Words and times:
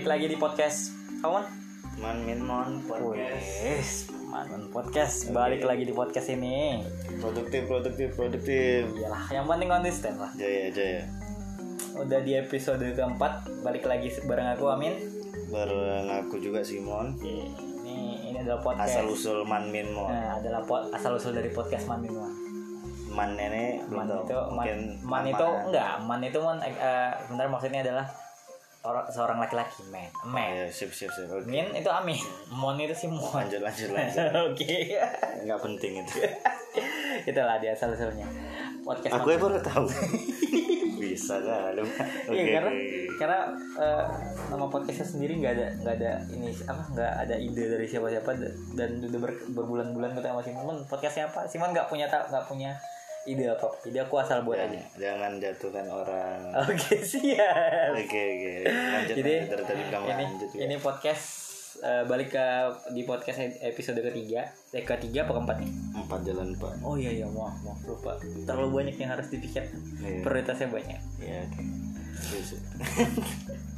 balik 0.00 0.16
lagi 0.16 0.32
di 0.32 0.38
podcast. 0.40 0.96
Kawan 1.20 1.44
Man 2.00 2.24
Min 2.24 2.40
Mon 2.40 2.80
podcast. 2.88 4.08
Manun 4.32 4.72
Podcast. 4.72 5.28
Balik 5.28 5.60
lagi 5.60 5.84
di 5.84 5.92
podcast 5.92 6.32
ini. 6.32 6.80
produktif 7.20 7.68
produktif 7.68 8.08
produktif. 8.16 8.88
Iyalah, 8.96 9.28
yang 9.28 9.44
penting 9.44 9.68
konsisten 9.68 10.16
lah. 10.16 10.32
jaya 10.40 10.72
jaya. 10.72 11.04
Udah 12.00 12.16
di 12.24 12.32
episode 12.32 12.80
keempat, 12.80 13.44
balik 13.60 13.84
lagi 13.84 14.08
bareng 14.24 14.56
aku 14.56 14.72
Amin. 14.72 14.96
bareng 15.52 16.08
aku 16.08 16.40
juga 16.40 16.64
Simon 16.64 17.20
Ini 17.20 18.32
ini 18.32 18.40
adalah 18.40 18.64
podcast. 18.64 18.96
asal 18.96 19.04
usul 19.04 19.44
Man 19.44 19.68
Min 19.68 19.92
Mon. 19.92 20.08
Nah, 20.08 20.40
adalah 20.40 20.64
pot, 20.64 20.88
asal 20.96 21.20
usul 21.20 21.36
dari 21.36 21.52
podcast 21.52 21.84
Man 21.84 22.00
Minuan. 22.00 22.32
Man 23.12 23.36
ini 23.36 23.84
belum 23.84 24.00
Man 24.00 24.16
itu 24.16 24.38
man, 24.48 24.68
man 25.04 25.24
itu 25.28 25.48
enggak, 25.68 25.92
man 26.08 26.20
itu 26.24 26.38
man 26.40 26.56
eh, 26.64 26.72
eh, 26.72 27.12
sebenarnya 27.28 27.52
maksudnya 27.52 27.84
adalah 27.84 28.08
orang 28.82 29.04
seorang 29.06 29.36
laki-laki, 29.36 29.84
man. 29.86 30.08
Oh, 30.16 30.26
Man. 30.26 30.50
ya, 30.54 30.64
sip 30.66 30.88
sip 30.88 31.08
sip 31.08 31.26
oke 31.26 31.44
Min 31.44 31.68
itu 31.70 31.86
Amin, 31.86 32.16
Mon 32.50 32.74
itu 32.74 32.92
si 32.92 33.06
Mon. 33.06 33.20
lanjut 33.30 33.60
lanjut 33.60 33.90
lanjut 33.90 34.24
Oke. 34.46 34.96
nggak 35.42 35.60
penting 35.60 36.00
itu 36.00 36.16
Itulah 37.28 37.56
dia 37.56 37.70
asal 37.70 37.90
usulnya. 37.90 38.24
Podcast 38.80 39.12
aku 39.12 39.34
baru 39.34 39.60
tahu 39.60 39.84
bisa 41.00 41.36
kan 41.38 41.72
oke 41.76 41.88
Iya 42.30 42.44
karena 42.54 42.70
oke. 42.70 43.16
karena 43.16 43.38
eh, 43.74 44.04
nama 44.48 44.66
podcastnya 44.66 45.06
sendiri 45.06 45.32
nggak 45.34 45.52
ada 45.54 45.66
nggak 45.78 45.94
ada 45.96 46.12
ini 46.30 46.52
apa 46.62 46.82
nggak 46.90 47.12
ada 47.20 47.34
ide 47.36 47.64
dari 47.66 47.86
siapa-siapa 47.86 48.30
da- 48.34 48.56
dan 48.74 49.00
udah 49.00 49.16
ber- 49.18 49.48
berbulan-bulan 49.50 50.12
kita 50.12 50.28
sama 50.28 50.42
Simon 50.42 50.76
podcastnya 50.84 51.24
apa 51.26 51.40
Simon 51.44 51.72
nggak 51.72 51.88
punya 51.88 52.04
tak 52.04 52.28
nggak 52.28 52.44
punya 52.44 52.76
ide 53.22 53.44
apa? 53.46 53.68
Jadi 53.80 53.98
aku 53.98 54.14
asal 54.16 54.40
buat 54.40 54.56
aja. 54.56 54.70
Jangan- 54.70 54.96
jangan 54.96 55.32
jatuhkan 55.36 55.86
orang. 55.86 56.38
Oke 56.62 56.96
siap. 56.98 57.92
Oke 57.92 58.20
oke. 58.20 58.52
Lanjut 58.64 59.14
jadi 59.14 59.32
lanjut. 59.38 59.50
dari 59.50 59.64
tadi 59.64 59.82
bilang 59.84 60.04
ini 60.04 60.24
lanjut 60.26 60.50
ya. 60.50 60.60
ini 60.64 60.74
podcast 60.76 61.24
eh, 61.80 62.02
balik 62.04 62.28
ke 62.30 62.46
di 62.90 63.02
podcast 63.02 63.38
episode 63.60 64.00
ketiga 64.02 64.44
eh 64.70 64.82
ketiga 64.82 65.24
apa 65.24 65.32
keempat 65.34 65.56
nih? 65.58 65.70
Empat 65.96 66.20
jalan 66.22 66.48
pak 66.54 66.72
oh 66.80 66.94
iya 66.94 67.10
iya 67.12 67.26
maaf 67.26 67.56
maaf 67.60 67.80
lupa. 67.84 68.16
Terlalu 68.18 68.68
banyak 68.70 68.96
yang 68.96 69.10
harus 69.10 69.28
dipikirkan. 69.28 69.78
Iya. 70.00 70.20
prioritasnya 70.20 70.68
banyak. 70.68 71.00
Ya 71.18 71.38
oke. 71.44 71.62
Terus. 72.20 72.48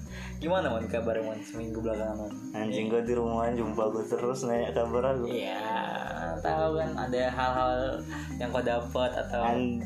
gimana 0.43 0.75
mon 0.75 0.83
kabar 0.91 1.15
mon 1.23 1.39
seminggu 1.39 1.79
belakangan 1.79 2.19
mon 2.19 2.35
anjing 2.51 2.91
gue 2.91 2.99
di 3.07 3.15
rumah 3.15 3.47
jumpa 3.55 3.95
gue 3.95 4.03
terus 4.11 4.43
nanya 4.43 4.75
kabar 4.75 5.15
aku 5.15 5.31
Iya, 5.31 5.63
tahu 6.43 6.83
kan 6.83 6.91
ada 6.99 7.23
hal-hal 7.31 8.03
yang 8.43 8.51
kau 8.51 8.59
dapat 8.59 9.11
atau 9.15 9.39
An 9.47 9.79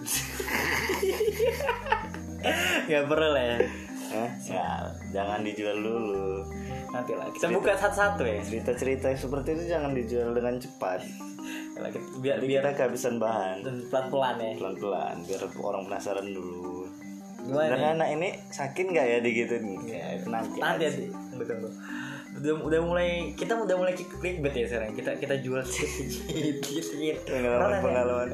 nggak 2.88 3.04
perlu 3.04 3.28
lah 3.36 3.44
ya. 3.44 3.58
Hah? 4.10 4.30
Ya, 4.42 4.68
jangan 5.14 5.44
dijual 5.44 5.76
dulu. 5.76 6.42
Nanti 6.90 7.14
lah. 7.14 7.30
Kita 7.30 7.46
buka 7.52 7.78
satu-satu 7.78 8.26
ya. 8.26 8.42
Cerita-cerita 8.42 9.14
seperti 9.14 9.54
itu 9.54 9.64
jangan 9.70 9.94
dijual 9.94 10.34
dengan 10.34 10.58
cepat. 10.58 11.04
Biar 12.18 12.42
Jadi 12.42 12.46
biar 12.50 12.62
kita 12.66 12.70
kehabisan 12.74 13.22
bahan. 13.22 13.62
pelan-pelan 13.92 14.36
ya. 14.42 14.52
Pelan-pelan 14.58 15.16
biar 15.28 15.40
orang 15.62 15.82
penasaran 15.86 16.26
dulu. 16.26 16.89
Gimana 17.40 17.72
Sebenarnya 17.72 17.88
nih? 17.88 17.96
anak 17.96 18.08
ini 18.14 18.28
sakit 18.52 18.84
nggak 18.92 19.06
ya 19.06 19.18
digituin? 19.24 19.64
Ya, 19.88 20.04
nanti. 20.28 20.58
Nanti 20.60 20.82
aja. 20.84 20.88
nanti. 20.92 21.06
Betul. 21.36 21.56
betul. 21.64 21.72
Udah, 22.30 22.62
udah 22.62 22.80
mulai 22.86 23.34
kita 23.34 23.58
udah 23.58 23.74
mulai 23.74 23.92
clickbait 23.98 24.54
ya 24.54 24.66
sekarang. 24.70 24.94
Kita 24.94 25.18
kita 25.18 25.34
jual 25.42 25.60
sedikit-sedikit. 25.66 27.26
Pengalaman 27.32 27.80
pengalaman 27.82 28.28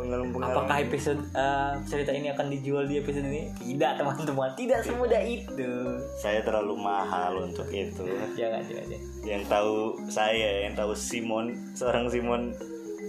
pengalaman 0.00 0.30
pengalaman. 0.32 0.56
Apakah 0.56 0.76
episode 0.80 1.20
eh, 1.36 1.72
cerita 1.84 2.10
ini 2.16 2.32
akan 2.32 2.46
dijual 2.48 2.88
di 2.88 2.96
episode 2.96 3.28
ini? 3.28 3.52
Tidak 3.60 4.00
teman-teman, 4.00 4.56
tidak 4.56 4.80
semudah 4.80 5.20
itu. 5.20 5.70
Saya 6.16 6.40
terlalu 6.40 6.80
mahal 6.80 7.44
untuk 7.44 7.68
itu. 7.68 8.08
Jangan, 8.34 8.64
jangan, 8.64 8.86
jangan. 8.88 9.00
Yang 9.20 9.42
tahu 9.52 9.72
saya, 10.08 10.50
yang 10.66 10.74
tahu 10.74 10.96
Simon, 10.96 11.52
seorang 11.76 12.08
Simon 12.08 12.56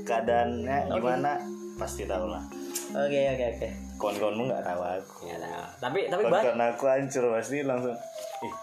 keadaannya 0.04 0.92
Oke. 0.92 1.00
gimana 1.00 1.40
pasti 1.80 2.04
tahu 2.04 2.28
lah. 2.28 2.44
Oke, 2.94 3.20
oke, 3.32 3.46
oke. 3.58 3.70
Kawan-kawanmu 4.04 4.44
nggak 4.52 4.64
tahu 4.68 4.82
aku. 4.84 5.16
Ya, 5.24 5.36
nah. 5.40 5.68
tapi 5.80 6.00
tapi 6.12 6.22
Konten 6.28 6.60
aku 6.60 6.84
hancur 6.86 7.24
pasti 7.32 7.64
langsung 7.64 7.96
ih 8.44 8.54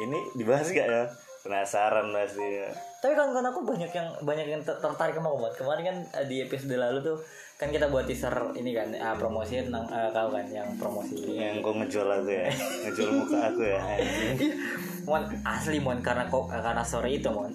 ini 0.00 0.18
dibahas 0.34 0.66
gak 0.66 0.88
ya 0.88 1.04
penasaran 1.40 2.08
pasti 2.10 2.44
ya. 2.60 2.68
tapi 3.00 3.16
kawan-kawan 3.16 3.48
aku 3.48 3.60
banyak 3.64 3.88
yang 3.90 4.08
banyak 4.20 4.46
yang 4.46 4.60
ter- 4.60 4.76
tertarik 4.76 5.16
sama 5.16 5.32
buat 5.32 5.56
kemarin 5.56 5.82
kan 5.82 5.96
eh, 6.20 6.26
di 6.28 6.44
episode 6.44 6.76
lalu 6.76 7.00
tuh 7.00 7.16
kan 7.56 7.68
kita 7.68 7.88
buat 7.88 8.04
teaser 8.04 8.32
ini 8.52 8.76
kan 8.76 8.92
eh, 8.92 9.16
promosi 9.16 9.56
tentang 9.56 9.88
eh, 9.88 10.08
kau 10.12 10.28
kan 10.28 10.44
yang 10.44 10.68
promosi 10.76 11.16
yang 11.32 11.60
kau 11.60 11.72
ngejual 11.72 12.04
aku 12.04 12.28
ya 12.28 12.44
ngejual 12.84 13.10
muka 13.14 13.38
aku 13.48 13.62
ya 13.64 13.80
anjing. 13.80 14.52
Mon 15.08 15.24
asli 15.42 15.80
mon 15.80 16.04
karena 16.04 16.28
kok 16.28 16.44
karena 16.46 16.84
story 16.84 17.18
itu 17.18 17.32
mon 17.32 17.48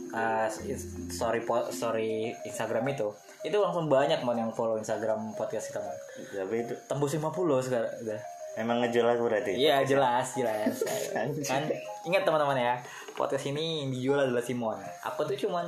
story 1.08 1.46
po- 1.46 1.70
story 1.70 2.34
Instagram 2.42 2.90
itu 2.90 3.06
itu 3.46 3.58
langsung 3.62 3.86
banyak 3.86 4.20
mon 4.22 4.34
yang 4.36 4.50
follow 4.50 4.76
Instagram 4.76 5.32
podcast 5.34 5.70
kita 5.70 5.80
mon 5.80 5.94
tapi 6.34 6.66
itu? 6.66 6.74
Tembus 6.90 7.14
50 7.14 7.30
sekarang 7.62 7.94
udah. 8.02 8.20
Emang 8.56 8.80
ngejual 8.80 9.06
aku 9.06 9.28
berarti? 9.28 9.52
Iya 9.54 9.84
jelas 9.84 10.32
jelas. 10.34 10.80
Kan 11.50 11.64
ingat 12.04 12.24
teman-teman 12.24 12.56
ya. 12.56 12.74
Podcast 13.14 13.48
ini 13.48 13.84
yang 13.84 13.90
dijual 13.92 14.20
adalah 14.20 14.44
Simon 14.44 14.76
aku 15.00 15.24
tuh 15.24 15.38
cuman 15.48 15.68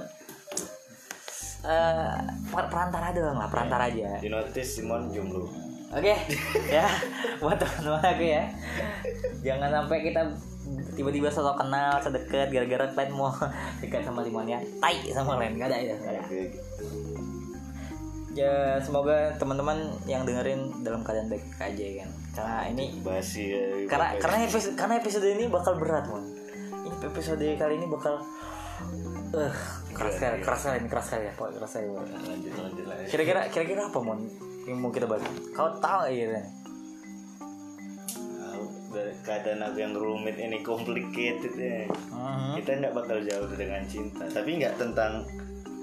eh 1.68 2.16
per- 2.48 2.70
perantara 2.72 3.12
doang 3.12 3.38
lah 3.38 3.50
perantara 3.52 3.92
aja. 3.92 4.18
Di 4.18 4.32
notice 4.32 4.80
Simon 4.80 5.12
jomblo. 5.12 5.48
Oke 5.92 6.16
ya. 6.76 6.88
Buat 7.40 7.60
teman-teman 7.60 8.04
aku 8.04 8.24
ya. 8.24 8.44
Jangan 9.44 9.70
sampai 9.72 10.00
kita 10.04 10.22
tiba-tiba 10.96 11.32
sosok 11.32 11.60
kenal 11.60 11.96
sedekat 12.00 12.52
gara-gara 12.52 12.92
kalian 12.92 13.16
mau 13.16 13.32
dekat 13.84 14.04
sama 14.04 14.24
Simon 14.24 14.48
ya. 14.48 14.60
Tai 14.80 14.96
sama 15.12 15.36
kalian 15.36 15.60
gak 15.60 15.68
ada 15.72 15.78
ya. 15.80 15.96
Nggak 15.96 16.14
ada. 16.16 16.24
Ya 18.38 18.78
semoga 18.78 19.34
teman-teman 19.42 19.98
yang 20.06 20.22
dengerin 20.22 20.86
dalam 20.86 21.02
keadaan 21.02 21.25
baik 21.25 21.42
aja 21.58 21.86
kan. 22.06 22.09
Karena 22.38 22.58
ini 22.70 22.86
basi 23.02 23.50
ya 23.50 23.66
karena 23.90 24.14
pakai- 24.14 24.22
karena 24.22 24.38
episode 24.46 24.75
karena 24.78 24.94
episode 25.02 25.25
ini 25.25 25.46
bakal 25.50 25.74
berat 25.81 26.06
mon. 26.06 26.22
Ini 26.86 26.96
episode 27.02 27.42
kali 27.58 27.74
ini 27.81 27.88
bakal 27.90 28.22
eh 29.28 29.56
keras 29.90 30.14
sekali 30.22 30.38
keras 30.40 30.59
sekali 30.62 30.78
ini 30.78 30.88
keras 30.88 31.06
sekali 31.09 31.24
ya 31.25 31.34
pokoknya 31.34 31.56
keras 31.58 31.72
sekali 31.74 31.88
lanjut 31.90 32.53
lanjut 32.53 32.86
lanjut 32.86 33.09
kira-kira 33.09 33.42
kira-kira 33.50 33.81
apa 33.90 34.00
mon 34.00 34.20
yang 34.69 34.78
mau 34.78 34.94
kita 34.94 35.09
bahas? 35.09 35.25
Kau 35.52 35.74
tahu 35.81 36.06
dari 38.88 39.14
keadaan 39.22 39.62
aku 39.62 39.78
yang 39.78 39.94
rumit 39.94 40.38
ini 40.38 40.62
complicated 40.62 41.54
ya. 41.58 41.90
Mhm. 41.90 42.62
kita 42.62 42.69
nggak 42.81 42.94
bakal 42.94 43.18
jauh 43.19 43.50
dengan 43.58 43.81
cinta. 43.86 44.30
Tapi 44.30 44.62
nggak 44.62 44.78
tentang 44.78 45.25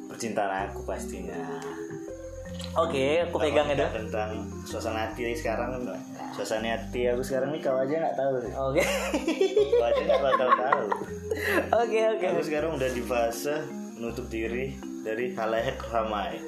percintaan 0.06 0.70
aku 0.70 0.86
pastinya 0.86 1.34
oke 2.72 3.04
aku 3.28 3.36
pegang 3.40 3.68
itu. 3.68 3.86
tentang 3.92 4.30
suasana 4.64 5.06
hati 5.08 5.36
sekarang 5.36 5.84
suasana 6.34 6.74
hati 6.74 7.06
aku 7.06 7.22
sekarang 7.22 7.54
nih 7.54 7.60
kau 7.62 7.76
aja 7.78 7.94
nggak 7.94 8.16
tahu. 8.18 8.34
Sih 8.42 8.52
oke. 8.56 8.82
Kau 9.78 9.86
aja 9.86 10.00
nggak 10.02 10.22
bakal 10.22 10.48
tahu. 10.56 10.84
Oke 11.84 11.98
oke. 12.16 12.26
Aku 12.34 12.42
sekarang 12.42 12.70
udah 12.74 12.90
di 12.90 13.02
fase 13.04 13.56
menutup 13.94 14.26
diri 14.26 14.74
dari 15.06 15.30
halayak 15.36 15.78
ramai. 15.92 16.40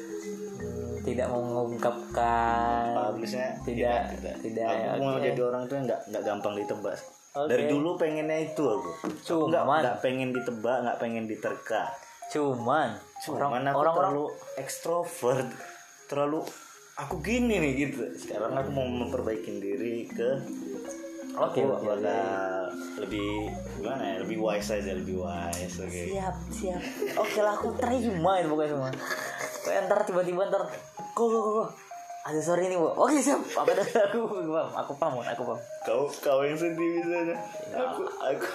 Hmm, 0.58 1.04
tidak 1.06 1.26
mau 1.30 1.42
mengungkapkan. 1.44 3.14
Publishnya 3.14 3.60
tidak 3.62 4.16
tidak 4.42 4.66
aku 4.66 4.82
ya, 4.82 4.90
mau 4.98 5.14
oke. 5.14 5.22
jadi 5.22 5.40
orang 5.44 5.62
tuh 5.70 5.76
nggak 5.84 6.00
nggak 6.10 6.22
gampang 6.26 6.54
ditebak. 6.58 6.98
Oke. 7.36 7.52
dari 7.52 7.64
dulu 7.68 8.00
pengennya 8.00 8.48
itu 8.48 8.64
aku. 8.64 8.90
Aku 9.04 9.52
nggak 9.52 9.64
Cuman. 9.68 9.80
nggak 9.84 9.98
pengen 10.00 10.28
ditebak 10.32 10.76
nggak 10.82 10.98
pengen 10.98 11.24
diterka. 11.28 11.82
Cuman. 12.32 12.88
Cuman 13.22 13.62
aku 13.70 13.76
orang-orang 13.76 13.94
terlalu 13.94 14.26
ekstrovert 14.56 15.48
terlalu 16.06 16.42
aku 16.96 17.20
gini 17.20 17.60
nih 17.60 17.72
gitu. 17.86 18.02
Sekarang 18.16 18.54
aku 18.56 18.70
mau 18.72 18.86
memperbaiki 18.86 19.52
diri 19.60 20.08
ke 20.08 20.30
Oke, 21.36 21.60
aku 21.60 21.68
oke, 21.68 21.84
bakal 21.84 22.16
lebih 22.96 23.52
gimana 23.76 24.02
ya? 24.08 24.16
Lebih 24.24 24.38
wise 24.40 24.72
aja 24.72 24.92
lebih 24.96 25.20
wise 25.20 25.76
oke. 25.84 26.02
Siap 26.16 26.36
siap. 26.48 26.80
Oke 27.20 27.38
lah 27.44 27.60
aku 27.60 27.76
terima 27.76 28.40
itu 28.40 28.48
pokoknya 28.48 28.70
semua. 28.72 28.90
Kayak 29.68 29.80
ntar 29.84 29.98
tiba-tiba 30.08 30.48
ntar 30.48 30.64
kok 31.12 31.28
kok 31.28 31.44
kok 31.44 31.68
sore 32.36 32.62
ini 32.62 32.74
bu. 32.74 32.90
Oke 32.90 33.18
siap. 33.18 33.38
Apa 33.54 33.70
dah? 33.70 33.86
Aku 34.08 34.20
aku 34.68 34.92
paham 34.96 35.18
aku 35.18 35.22
paham. 35.22 35.22
Aku 35.22 35.42
paham 35.46 35.60
kau 35.82 36.02
kau 36.18 36.40
yang 36.42 36.54
sedih 36.54 36.98
misalnya 36.98 37.38
aku 37.70 38.02
aku. 38.02 38.46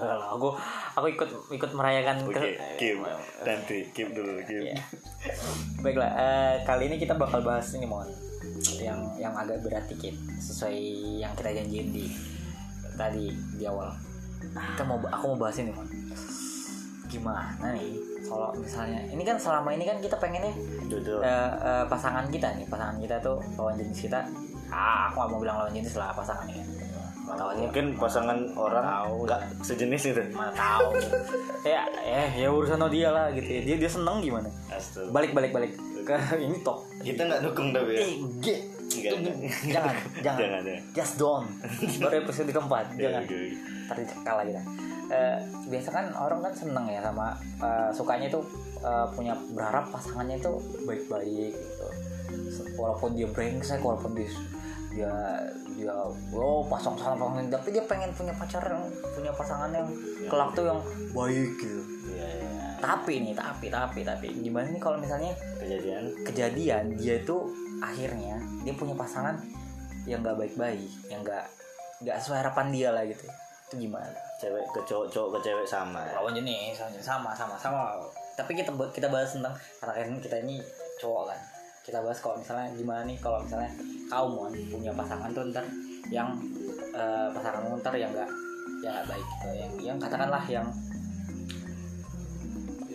lah, 0.00 0.24
aku 0.34 0.48
aku 0.94 1.06
ikut 1.10 1.28
ikut 1.50 1.70
merayakan 1.72 2.24
oke 2.24 2.32
ke- 2.32 2.56
keep 2.76 2.96
nanti 3.40 3.84
keep 3.92 4.08
dulu 4.10 4.40
keep 4.40 4.64
Iya. 4.64 4.80
baiklah 5.78 6.08
eh, 6.10 6.54
kali 6.64 6.88
ini 6.88 6.96
kita 6.96 7.12
bakal 7.14 7.40
bahas 7.40 7.68
ini 7.72 7.84
mon. 7.84 8.08
Yang 8.76 8.96
yang 9.18 9.34
agak 9.34 9.60
berat 9.60 9.84
dikit 9.86 10.16
sesuai 10.40 10.76
yang 11.20 11.32
kita 11.34 11.52
janjiin 11.54 11.88
di 11.90 12.08
tadi 12.96 13.28
di 13.54 13.64
awal. 13.64 13.92
Kita 14.40 14.82
mau 14.82 14.96
aku 14.98 15.24
mau 15.30 15.38
bahas 15.38 15.60
ini 15.60 15.68
mon 15.68 15.84
gimana 17.10 17.66
nih? 17.74 17.98
Kalau 18.22 18.54
misalnya 18.54 19.02
ini 19.10 19.22
kan 19.26 19.34
selama 19.34 19.74
ini 19.74 19.84
kan 19.84 19.98
kita 19.98 20.14
pengennya 20.16 20.54
Jodoh. 20.86 21.18
eh, 21.20 21.50
eh, 21.58 21.84
pasangan 21.90 22.30
kita 22.30 22.54
nih. 22.54 22.64
Pasangan 22.70 22.96
kita 23.02 23.18
tuh 23.18 23.42
lawan 23.58 23.74
jenis 23.74 24.06
kita 24.06 24.22
ah 24.70 25.10
aku 25.10 25.18
gak 25.18 25.28
mau 25.34 25.38
bilang 25.42 25.56
lawan 25.58 25.74
jenis 25.74 25.98
lah 25.98 26.14
pasangan 26.14 26.46
ini 26.46 26.62
mana 27.26 27.46
tahu 27.46 27.48
aja. 27.54 27.60
Mungkin 27.62 27.86
pasangan 27.94 28.38
orang 28.58 28.86
nggak 29.22 29.40
sejenis 29.62 30.02
itu. 30.10 30.22
Mana 30.34 30.50
tahu. 30.50 30.98
Ya 31.62 31.86
eh 32.02 32.30
ya 32.42 32.48
urusan 32.50 32.82
dia 32.90 33.14
lah 33.14 33.30
gitu 33.30 33.46
ya. 33.46 33.60
Dia 33.66 33.76
dia 33.86 33.90
seneng 33.90 34.18
gimana? 34.18 34.50
Balik 35.14 35.30
balik 35.30 35.54
balik. 35.54 35.72
Ke 36.02 36.16
ini 36.42 36.58
top 36.66 36.82
kita 37.06 37.28
nggak 37.28 37.40
dukung 37.44 37.70
tapi 37.70 37.92
ya 38.42 38.56
eh 38.90 39.00
ge 39.00 39.08
Enggak, 39.10 39.32
enggak. 39.32 39.58
jangan 39.66 39.94
jangan 40.24 40.38
Jangan, 40.40 40.62
ya. 40.66 40.78
just 40.92 41.14
don't 41.16 41.48
baru 41.98 42.14
episode 42.20 42.48
keempat 42.48 42.84
jangan 42.94 43.22
oke. 43.22 43.40
tadi 43.88 44.02
kalah 44.22 44.44
kita 44.44 44.62
Eh, 45.10 45.38
biasa 45.66 45.90
kan 45.90 46.06
orang 46.14 46.38
kan 46.38 46.54
seneng 46.54 46.86
ya 46.86 47.02
sama 47.02 47.34
eh, 47.58 47.90
sukanya 47.90 48.30
itu 48.30 48.38
eh, 48.78 49.06
punya 49.10 49.34
berharap 49.50 49.90
pasangannya 49.90 50.38
itu 50.38 50.54
baik-baik 50.86 51.50
gitu 51.50 51.86
walaupun 52.78 53.18
dia 53.18 53.26
brengsek 53.26 53.82
walaupun 53.82 54.14
dia 54.14 54.30
dia 54.94 55.10
dia 55.74 55.90
oh 56.30 56.62
pasang 56.62 56.94
pasang 56.94 57.18
pasang 57.18 57.42
tapi 57.50 57.74
dia 57.74 57.82
pengen 57.90 58.14
punya 58.14 58.30
pacar 58.38 58.62
yang 58.62 58.86
punya 59.10 59.34
pasangan 59.34 59.74
yang 59.74 59.90
kelak 60.30 60.50
tuh 60.54 60.70
yang 60.70 60.78
baik 61.10 61.58
gitu. 61.58 61.82
Tapi 62.80 63.22
nih 63.22 63.36
tapi 63.36 63.68
tapi 63.68 64.00
tapi. 64.02 64.28
Gimana 64.40 64.66
nih 64.72 64.82
kalau 64.82 64.96
misalnya 64.98 65.36
kejadian. 65.60 66.04
kejadian 66.26 66.84
dia 66.96 67.20
itu 67.20 67.36
akhirnya 67.80 68.36
dia 68.64 68.74
punya 68.76 68.96
pasangan 68.96 69.36
yang 70.08 70.24
nggak 70.24 70.36
baik-baik 70.36 70.90
yang 71.12 71.20
nggak 71.20 71.44
nggak 72.00 72.16
sesuai 72.20 72.40
harapan 72.40 72.66
dia 72.72 72.88
lah 72.90 73.04
gitu. 73.04 73.24
Itu 73.68 73.74
gimana? 73.76 74.08
Cewek 74.40 74.64
ke 74.72 74.80
cowok 74.88 75.06
cowok 75.12 75.28
ke 75.36 75.38
cewek 75.52 75.66
sama 75.68 76.00
ya. 76.08 76.16
lawan 76.16 76.32
jenis 76.32 76.80
sama 77.04 77.30
sama 77.36 77.54
sama. 77.60 78.00
Tapi 78.34 78.56
kita 78.56 78.72
kita 78.90 79.12
bahas 79.12 79.36
tentang 79.36 79.52
karena 79.78 79.92
kan 80.00 80.18
kita 80.18 80.36
ini 80.40 80.56
cowok 80.96 81.30
kan. 81.30 81.40
Kita 81.84 81.98
bahas 82.00 82.18
kalau 82.18 82.36
misalnya 82.40 82.68
gimana 82.72 83.02
nih 83.04 83.16
kalau 83.20 83.44
misalnya 83.44 83.70
kamu 84.10 84.26
Mon, 84.32 84.52
punya 84.72 84.92
pasangan 84.96 85.30
tuh 85.30 85.44
ntar 85.52 85.64
yang 86.10 86.28
eh, 86.96 87.28
pasanganmu 87.30 87.78
ntar 87.78 87.94
yang 87.94 88.10
nggak 88.10 88.30
yang 88.82 88.92
nggak 88.96 89.06
baik 89.06 89.26
gitu. 89.36 89.48
Yang 89.54 89.72
yang 89.84 89.96
katakanlah 90.00 90.44
yang 90.48 90.66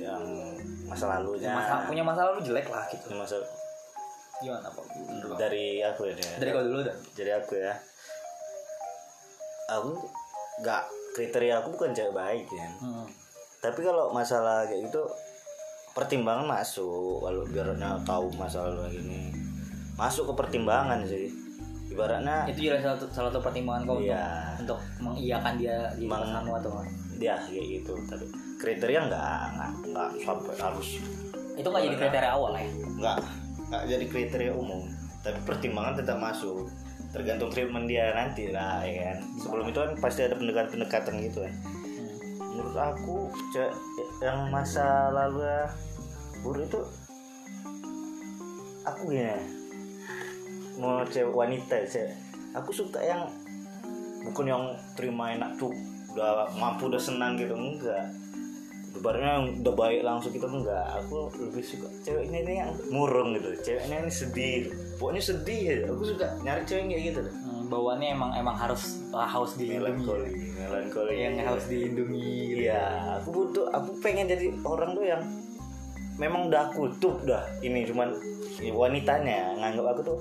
yang 0.05 0.21
masa 0.85 1.05
lalunya. 1.17 1.49
Masa, 1.49 1.89
punya 1.89 2.03
masa 2.05 2.21
lalu 2.29 2.45
jelek 2.45 2.69
lah 2.69 2.85
gitu. 2.93 3.09
Masa 3.17 3.41
gimana 4.39 4.67
pak? 4.69 4.85
Dari 5.41 5.81
aku 5.81 6.11
ya 6.11 6.13
dari 6.37 6.49
kau 6.53 6.61
dulu 6.61 6.85
dah? 6.85 6.95
Dari 7.17 7.31
aku 7.33 7.53
ya. 7.57 7.73
Aku 9.73 9.97
nggak 10.61 10.83
kriteria 11.15 11.63
aku 11.63 11.75
bukan 11.75 11.95
cewek 11.95 12.11
baik 12.11 12.47
ya 12.51 12.67
hmm. 12.83 13.07
tapi 13.63 13.79
kalau 13.83 14.11
masalah 14.11 14.67
kayak 14.67 14.91
gitu 14.91 15.01
pertimbangan 15.95 16.43
masuk. 16.43 17.23
Kalau 17.23 17.47
biarnya 17.47 17.95
tahu 18.03 18.27
masalah 18.35 18.83
gini 18.91 19.31
masuk 19.95 20.27
ke 20.27 20.33
pertimbangan 20.35 20.99
sih. 21.07 21.31
Ibaratnya 21.87 22.43
itu 22.51 22.67
juga 22.67 22.83
salah 22.83 22.99
satu, 22.99 23.05
salah 23.15 23.29
satu 23.31 23.39
pertimbangan 23.39 23.87
kau 23.87 24.03
Iya. 24.03 24.59
untuk, 24.59 24.75
untuk 24.75 24.79
mengiyakan 24.99 25.53
dia 25.55 25.87
di 25.95 26.03
Meng- 26.03 26.43
atau? 26.43 26.83
Dia 27.17 27.35
kayak 27.39 27.65
gitu 27.81 27.93
tapi 28.07 28.25
kriteria 28.59 28.99
nggak 29.07 29.39
nggak 29.55 29.71
nggak 29.91 30.09
sampai 30.23 30.55
harus 30.59 30.89
itu 31.55 31.67
nggak 31.71 31.83
jadi 31.87 31.97
kriteria 31.97 32.31
awal 32.35 32.51
ya? 32.59 32.67
Nggak 32.99 33.17
nggak 33.71 33.83
jadi 33.87 34.05
kriteria 34.11 34.53
umum. 34.53 34.83
Tapi 35.23 35.39
pertimbangan 35.47 35.95
tetap 35.97 36.17
masuk. 36.19 36.67
Tergantung 37.15 37.47
treatment 37.47 37.87
dia 37.87 38.11
nanti 38.11 38.51
lah 38.51 38.83
ya 38.83 39.15
kan? 39.15 39.17
Sebelum 39.39 39.65
itu 39.71 39.79
kan 39.79 39.91
pasti 40.03 40.27
ada 40.27 40.35
pendekatan 40.35 40.69
pendekatan 40.75 41.15
gitu 41.23 41.39
kan. 41.47 41.55
Hmm. 41.55 42.11
menurut 42.55 42.77
aku 42.79 43.15
yang 44.23 44.47
masa 44.47 45.11
lalu 45.11 45.43
ya 45.43 45.67
buruk 46.39 46.63
itu 46.71 46.79
aku 48.87 49.11
ya, 49.11 49.35
mau 50.79 51.03
cewek 51.07 51.35
wanita 51.35 51.83
cewek. 51.87 52.15
Aku 52.55 52.71
suka 52.71 52.99
yang 53.03 53.27
bukan 54.23 54.45
yang 54.47 54.63
terima 54.95 55.35
enak 55.35 55.55
tuh 55.59 55.71
udah 56.15 56.49
mampu 56.55 56.87
udah 56.87 57.01
senang 57.01 57.35
gitu 57.35 57.53
enggak. 57.53 58.09
Yang 58.95 59.61
udah 59.61 59.73
baik 59.75 60.01
langsung 60.07 60.31
gitu 60.31 60.47
enggak. 60.47 60.87
Aku 61.03 61.27
lebih 61.35 61.61
suka 61.61 61.91
ceweknya 62.01 62.39
ini 62.47 62.53
yang 62.63 62.71
murung 62.89 63.35
gitu. 63.35 63.51
Ceweknya 63.61 64.07
ini 64.07 64.11
sedih. 64.11 64.71
Pokoknya 64.97 65.21
sedih 65.21 65.61
ya. 65.61 65.75
Aku 65.91 66.03
suka 66.07 66.27
nyari 66.41 66.63
cewek 66.63 66.83
kayak 66.89 67.03
gitu. 67.11 67.19
Deh 67.27 67.35
Hmm, 67.65 67.73
bawaannya 67.73 68.13
emang 68.13 68.31
emang 68.37 68.53
harus 68.61 69.01
harus 69.09 69.57
dilindungi 69.57 70.05
melankoli 70.05 70.33
melankoli. 70.53 71.13
Yang 71.17 71.33
harus 71.49 71.65
dilindungi 71.65 72.33
gitu. 72.53 72.61
Iya, 72.69 72.85
aku 73.17 73.27
butuh, 73.33 73.65
aku 73.73 73.89
pengen 74.05 74.29
jadi 74.29 74.53
orang 74.61 74.93
tuh 74.93 75.05
yang 75.09 75.21
memang 76.21 76.53
udah 76.53 76.69
kutup 76.77 77.25
dah. 77.25 77.41
Ini 77.65 77.89
cuman 77.89 78.13
wanitanya. 78.69 79.57
Nganggap 79.57 79.97
aku 79.97 80.01
tuh, 80.05 80.17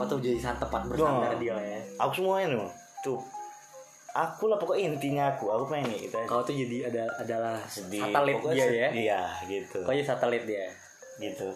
kau 0.00 0.16
tuh 0.16 0.18
jadi 0.24 0.40
saat 0.40 0.56
tepat 0.56 0.88
bersandar 0.88 1.36
Wah. 1.36 1.40
dia 1.44 1.52
ya. 1.60 1.80
aku 2.00 2.24
semuanya 2.24 2.56
nih, 2.56 2.72
tuh. 3.04 3.20
Aku 4.10 4.50
lah 4.50 4.58
pokoknya 4.58 4.90
intinya 4.90 5.24
aku, 5.30 5.46
aku 5.48 5.70
pengen 5.70 5.86
kayak 5.88 6.02
gitu. 6.04 6.16
aja. 6.16 6.26
kau 6.26 6.42
tuh 6.42 6.50
jadi 6.52 6.76
ada 6.86 7.04
adalah 7.16 7.56
Sedih, 7.64 8.02
satelit 8.02 8.38
dia 8.42 8.66
ya 8.66 8.88
Iya, 8.90 9.20
gitu. 9.46 9.78
kau 9.80 9.92
jadi 9.92 10.02
satelit 10.04 10.44
dia 10.44 10.66
Gitu. 11.16 11.46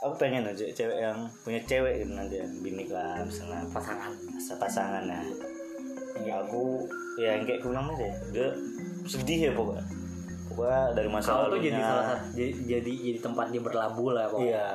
Aku 0.00 0.14
pengen 0.16 0.42
aja 0.42 0.64
cewek 0.64 0.98
yang 0.98 1.18
punya 1.42 1.60
cewek 1.62 2.00
gitu 2.00 2.12
nanti 2.12 2.34
yang 2.36 2.50
bini 2.58 2.84
lah 2.86 3.20
misalnya 3.20 3.60
pasangan 3.68 4.10
pasangan 4.56 5.04
nah. 5.04 5.22
Ya 6.22 6.38
aku 6.38 6.88
ya 7.16 7.36
yang 7.36 7.44
kayak 7.44 7.60
kulang 7.60 7.86
aja. 7.88 8.08
Dia 8.30 8.48
sedih 9.04 9.38
ya 9.46 9.52
pokoknya. 9.52 9.84
Pokoknya 10.48 10.80
dari 10.92 11.08
masa 11.08 11.28
kau 11.34 11.48
tuh 11.48 11.60
jadi 11.60 11.78
salah 11.78 12.04
satu 12.08 12.24
jadi 12.32 12.52
jadi, 12.68 12.92
jadi 12.98 13.18
tempat 13.20 13.46
dia 13.48 13.60
berlabuh 13.60 14.10
lah 14.10 14.26
pokoknya 14.26 14.52
Iya. 14.52 14.66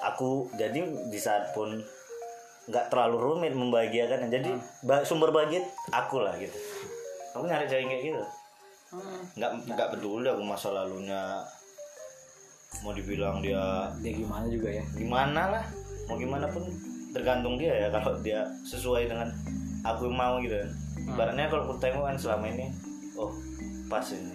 aku 0.00 0.28
jadi 0.54 0.78
di 1.04 1.18
saat 1.18 1.50
pun 1.52 1.74
nggak 2.68 2.92
terlalu 2.92 3.16
rumit 3.16 3.52
membahagiakan. 3.56 4.28
Jadi 4.28 4.52
ba- 4.84 5.04
sumber 5.04 5.32
bahagia 5.32 5.64
aku 5.90 6.20
lah 6.20 6.36
gitu. 6.36 6.56
Aku 7.34 7.48
nyari 7.48 7.64
cewek 7.66 7.88
kayak 7.88 8.02
gitu. 8.12 8.22
Hmm. 8.88 9.20
nggak 9.36 9.68
nggak 9.68 9.88
peduli 9.92 10.24
aku 10.24 10.40
masa 10.40 10.72
lalunya 10.72 11.44
mau 12.80 12.96
dibilang 12.96 13.44
dia 13.44 13.84
dia 14.00 14.16
gimana 14.16 14.48
juga 14.48 14.80
ya. 14.80 14.84
gimana 14.96 15.42
lah 15.52 15.64
mau 16.08 16.16
gimana 16.16 16.48
pun 16.48 16.64
tergantung 17.12 17.60
dia 17.60 17.84
ya 17.84 17.92
kalau 17.92 18.16
dia 18.24 18.48
sesuai 18.64 19.12
dengan 19.12 19.28
aku 19.84 20.08
mau 20.08 20.40
gitu. 20.40 20.56
Kan 20.56 20.72
ibaratnya 21.04 21.52
kalau 21.52 21.68
aku 21.68 21.76
tengok 21.76 22.04
kan 22.08 22.16
selama 22.16 22.48
ini 22.48 22.72
oh 23.20 23.28
pas 23.92 24.08
ini. 24.08 24.32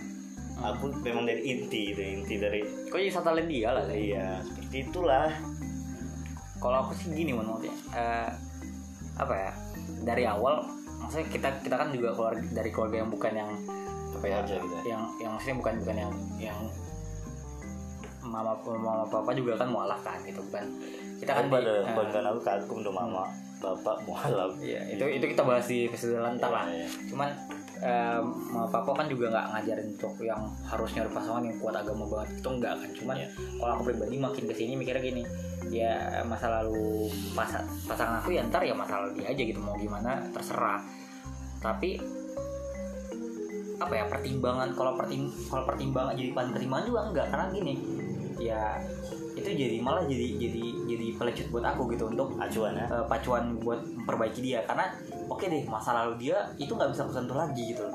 Aku 0.53 0.93
memang 1.01 1.25
dari 1.25 1.41
inti 1.49 1.89
gitu 1.89 2.01
inti 2.05 2.37
dari 2.37 2.61
kau 2.93 3.01
jadi 3.01 3.09
satelit 3.09 3.49
dia 3.49 3.73
lah 3.73 3.89
ya. 3.89 3.97
iya 3.97 4.27
seperti 4.45 4.85
itulah 4.85 5.33
kalau 6.61 6.85
aku 6.85 6.91
sih 6.97 7.09
gini 7.13 7.31
menurutnya 7.33 7.73
Eh, 7.93 8.29
apa 9.13 9.33
ya 9.37 9.51
dari 10.03 10.23
awal 10.25 10.65
maksudnya 10.99 11.27
kita 11.29 11.49
kita 11.61 11.75
kan 11.77 11.89
juga 11.93 12.15
keluar 12.15 12.33
dari 12.39 12.69
keluarga 12.73 12.97
yang 13.03 13.09
bukan 13.11 13.33
yang 13.35 13.51
apa 14.13 14.25
ya 14.29 14.37
Aja 14.45 14.55
gitu 14.57 14.75
ya. 14.79 14.83
yang 14.97 15.03
yang 15.19 15.31
maksudnya 15.35 15.57
bukan 15.59 15.73
bukan 15.83 15.95
yang 15.97 16.11
yang 16.39 16.59
mama 18.23 18.55
mama 18.63 19.05
papa 19.05 19.35
juga 19.35 19.59
kan 19.59 19.67
mualaf 19.69 19.99
kan 20.01 20.17
gitu 20.23 20.39
bukan 20.47 20.65
kita 21.19 21.31
kan 21.35 21.45
Aku 21.45 21.49
di, 21.51 21.55
pada 21.59 21.71
eh, 21.83 21.93
banggaan 21.93 22.25
aku 22.31 22.39
kagum 22.41 22.77
udah 22.81 22.93
mama 22.95 23.23
bapak 23.63 23.97
mualaf 24.07 24.51
Iya, 24.59 24.81
itu 24.95 25.05
itu 25.19 25.25
kita 25.35 25.43
bahas 25.47 25.65
di 25.71 25.87
episode 25.87 26.19
lantar 26.19 26.51
lah. 26.51 26.67
Iya, 26.67 26.83
iya. 26.83 26.87
Cuman 27.07 27.29
mama 27.83 28.67
papa 28.71 29.03
kan 29.03 29.07
juga 29.11 29.27
nggak 29.27 29.47
ngajarin 29.51 29.87
untuk 29.91 30.15
yang 30.23 30.41
harus 30.63 30.89
nyari 30.95 31.09
pasangan 31.11 31.43
yang 31.43 31.57
kuat 31.59 31.75
agama 31.75 32.07
banget 32.07 32.39
itu 32.39 32.49
enggak 32.49 32.73
kan. 32.79 32.89
Cuman 32.95 33.15
Iya. 33.19 33.27
kalau 33.59 33.71
aku 33.75 33.83
pribadi 33.91 34.15
makin 34.19 34.43
ke 34.47 34.53
sini 34.55 34.73
mikirnya 34.79 35.03
gini, 35.03 35.23
ya 35.67 36.23
masa 36.23 36.47
lalu 36.47 37.11
pas, 37.35 37.51
pasangan 37.87 38.23
aku 38.23 38.31
ya 38.31 38.41
ntar 38.47 38.63
ya 38.63 38.71
masa 38.71 39.03
lalu 39.03 39.19
dia 39.19 39.35
aja 39.35 39.43
gitu 39.43 39.59
mau 39.59 39.75
gimana 39.75 40.23
terserah. 40.31 40.79
Tapi 41.59 41.99
apa 43.83 43.93
ya 43.99 44.05
pertimbangan 44.07 44.69
kalau 44.79 44.95
pertim 44.95 45.27
kalau 45.51 45.67
pertimbangan 45.67 46.15
jadi 46.15 46.31
bahan 46.31 46.49
pertimbangan 46.55 46.85
juga 46.87 47.01
enggak 47.11 47.27
karena 47.35 47.45
gini 47.51 47.73
ya 48.39 48.79
itu 49.33 49.49
jadi 49.49 49.77
malah 49.79 50.03
jadi 50.03 50.37
jadi 50.37 50.61
jadi 50.85 51.07
pelecut 51.13 51.47
buat 51.49 51.65
aku 51.65 51.89
gitu 51.89 52.05
untuk 52.07 52.37
acuan 52.37 52.73
ya? 52.73 52.85
eh, 52.85 53.05
pacuan 53.05 53.57
buat 53.57 53.81
memperbaiki 53.81 54.39
dia. 54.39 54.61
Karena 54.63 54.93
oke 55.25 55.43
deh 55.43 55.65
masa 55.65 55.93
lalu 55.95 56.21
dia 56.21 56.37
itu 56.55 56.69
nggak 56.69 56.89
bisa 56.89 57.01
aku 57.01 57.13
sentuh 57.13 57.35
lagi 57.35 57.63
gitu 57.67 57.85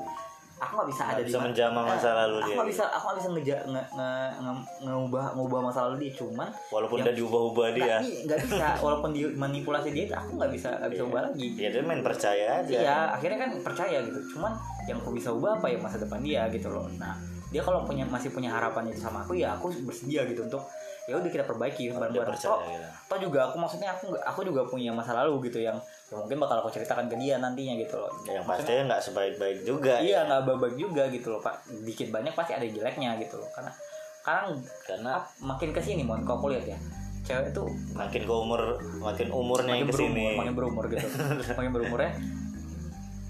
aku 0.58 0.74
nggak 0.74 0.90
bisa 0.90 1.02
Nggak 1.04 1.14
ada 1.14 1.22
bisa 1.22 1.38
ma- 1.38 1.46
menjamah 1.46 1.78
eh, 1.78 1.88
masa 1.88 2.08
lalu 2.16 2.34
aku 2.34 2.42
dia. 2.42 2.56
nggak 2.58 2.68
bisa 2.68 2.82
aku 2.88 3.04
nggak 3.06 3.18
bisa 3.18 3.28
ngeja 3.30 3.56
nge, 3.64 3.82
nge, 3.94 4.10
nge- 4.40 4.64
ngubah 4.82 5.24
ngubah 5.32 5.60
masa 5.62 5.78
lalu 5.86 5.96
dia. 6.00 6.12
Cuman 6.18 6.48
walaupun 6.68 6.96
yang- 6.98 7.06
udah 7.06 7.14
diubah-ubah 7.14 7.68
dia. 7.72 7.96
nggak 8.26 8.38
bisa. 8.42 8.66
Walaupun 8.82 9.10
dia 9.14 9.26
manipulasi 9.30 9.88
dia 9.94 10.04
aku 10.12 10.30
nggak 10.34 10.50
bisa 10.50 10.68
nggak 10.74 10.90
bisa 10.90 11.02
ubah 11.04 11.20
lagi. 11.24 11.46
Ya 11.54 11.68
dia 11.70 11.78
main 11.80 12.02
percaya 12.02 12.58
aja. 12.58 12.74
Iya 12.74 12.96
akhirnya 13.08 13.38
kan 13.38 13.50
percaya 13.62 14.02
gitu. 14.02 14.18
Cuman 14.34 14.52
yang 14.84 14.98
aku 14.98 15.14
bisa 15.14 15.30
ubah 15.30 15.54
apa 15.54 15.66
ya 15.68 15.78
masa 15.78 15.96
depan 15.96 16.18
dia 16.18 16.50
gitu 16.50 16.66
loh. 16.66 16.90
Nah 16.92 17.14
dia 17.48 17.62
kalau 17.62 17.80
punya 17.80 18.02
masih 18.04 18.28
punya 18.28 18.50
harapan 18.50 18.90
itu 18.90 18.98
sama 18.98 19.22
aku 19.22 19.32
ya 19.32 19.54
aku 19.54 19.70
bersedia 19.80 20.26
gitu 20.26 20.42
untuk 20.42 20.66
ya 21.08 21.16
udah 21.16 21.30
kita 21.32 21.40
perbaiki 21.42 21.88
bareng-bareng. 21.88 22.36
Toh, 22.36 22.60
gitu 22.60 22.84
toh 23.08 23.18
juga 23.18 23.48
aku 23.48 23.56
maksudnya 23.56 23.88
aku 23.90 24.12
aku 24.12 24.44
juga 24.44 24.68
punya 24.68 24.92
masa 24.92 25.16
lalu 25.16 25.48
gitu 25.48 25.56
yang 25.58 25.80
ya 26.06 26.14
mungkin 26.14 26.36
bakal 26.36 26.60
aku 26.60 26.68
ceritakan 26.68 27.08
ke 27.08 27.16
dia 27.16 27.40
nantinya 27.40 27.80
gitu 27.80 27.96
loh. 27.96 28.12
Yang 28.28 28.44
pastinya 28.44 28.82
nggak 28.92 29.02
sebaik-baik 29.02 29.58
juga 29.64 29.96
iya 29.98 30.22
ya. 30.22 30.28
nggak 30.28 30.42
babak 30.44 30.72
juga 30.76 31.08
gitu 31.08 31.32
loh 31.32 31.40
pak. 31.40 31.64
Dikit 31.80 32.12
banyak 32.12 32.36
pasti 32.36 32.52
ada 32.52 32.68
jeleknya 32.68 33.16
gitu 33.16 33.40
loh. 33.40 33.48
Karena 33.48 33.72
sekarang 34.20 34.60
karena 34.84 35.10
ap- 35.16 35.32
makin 35.40 35.72
ke 35.72 35.80
sini 35.80 36.04
mohon 36.04 36.28
kau 36.28 36.44
lihat 36.44 36.68
ya. 36.68 36.76
Cewek 37.24 37.56
itu 37.56 37.64
makin 37.92 38.22
ke 38.24 38.32
umur 38.32 38.60
makin 39.00 39.28
umurnya 39.32 39.72
makin 39.74 39.86
ke 39.88 39.92
berumur 39.96 40.28
sini. 40.28 40.36
makin 40.36 40.54
berumur 40.54 40.84
gitu. 40.92 41.06
Makin 41.58 41.72
berumur 41.72 41.98
ya 42.04 42.10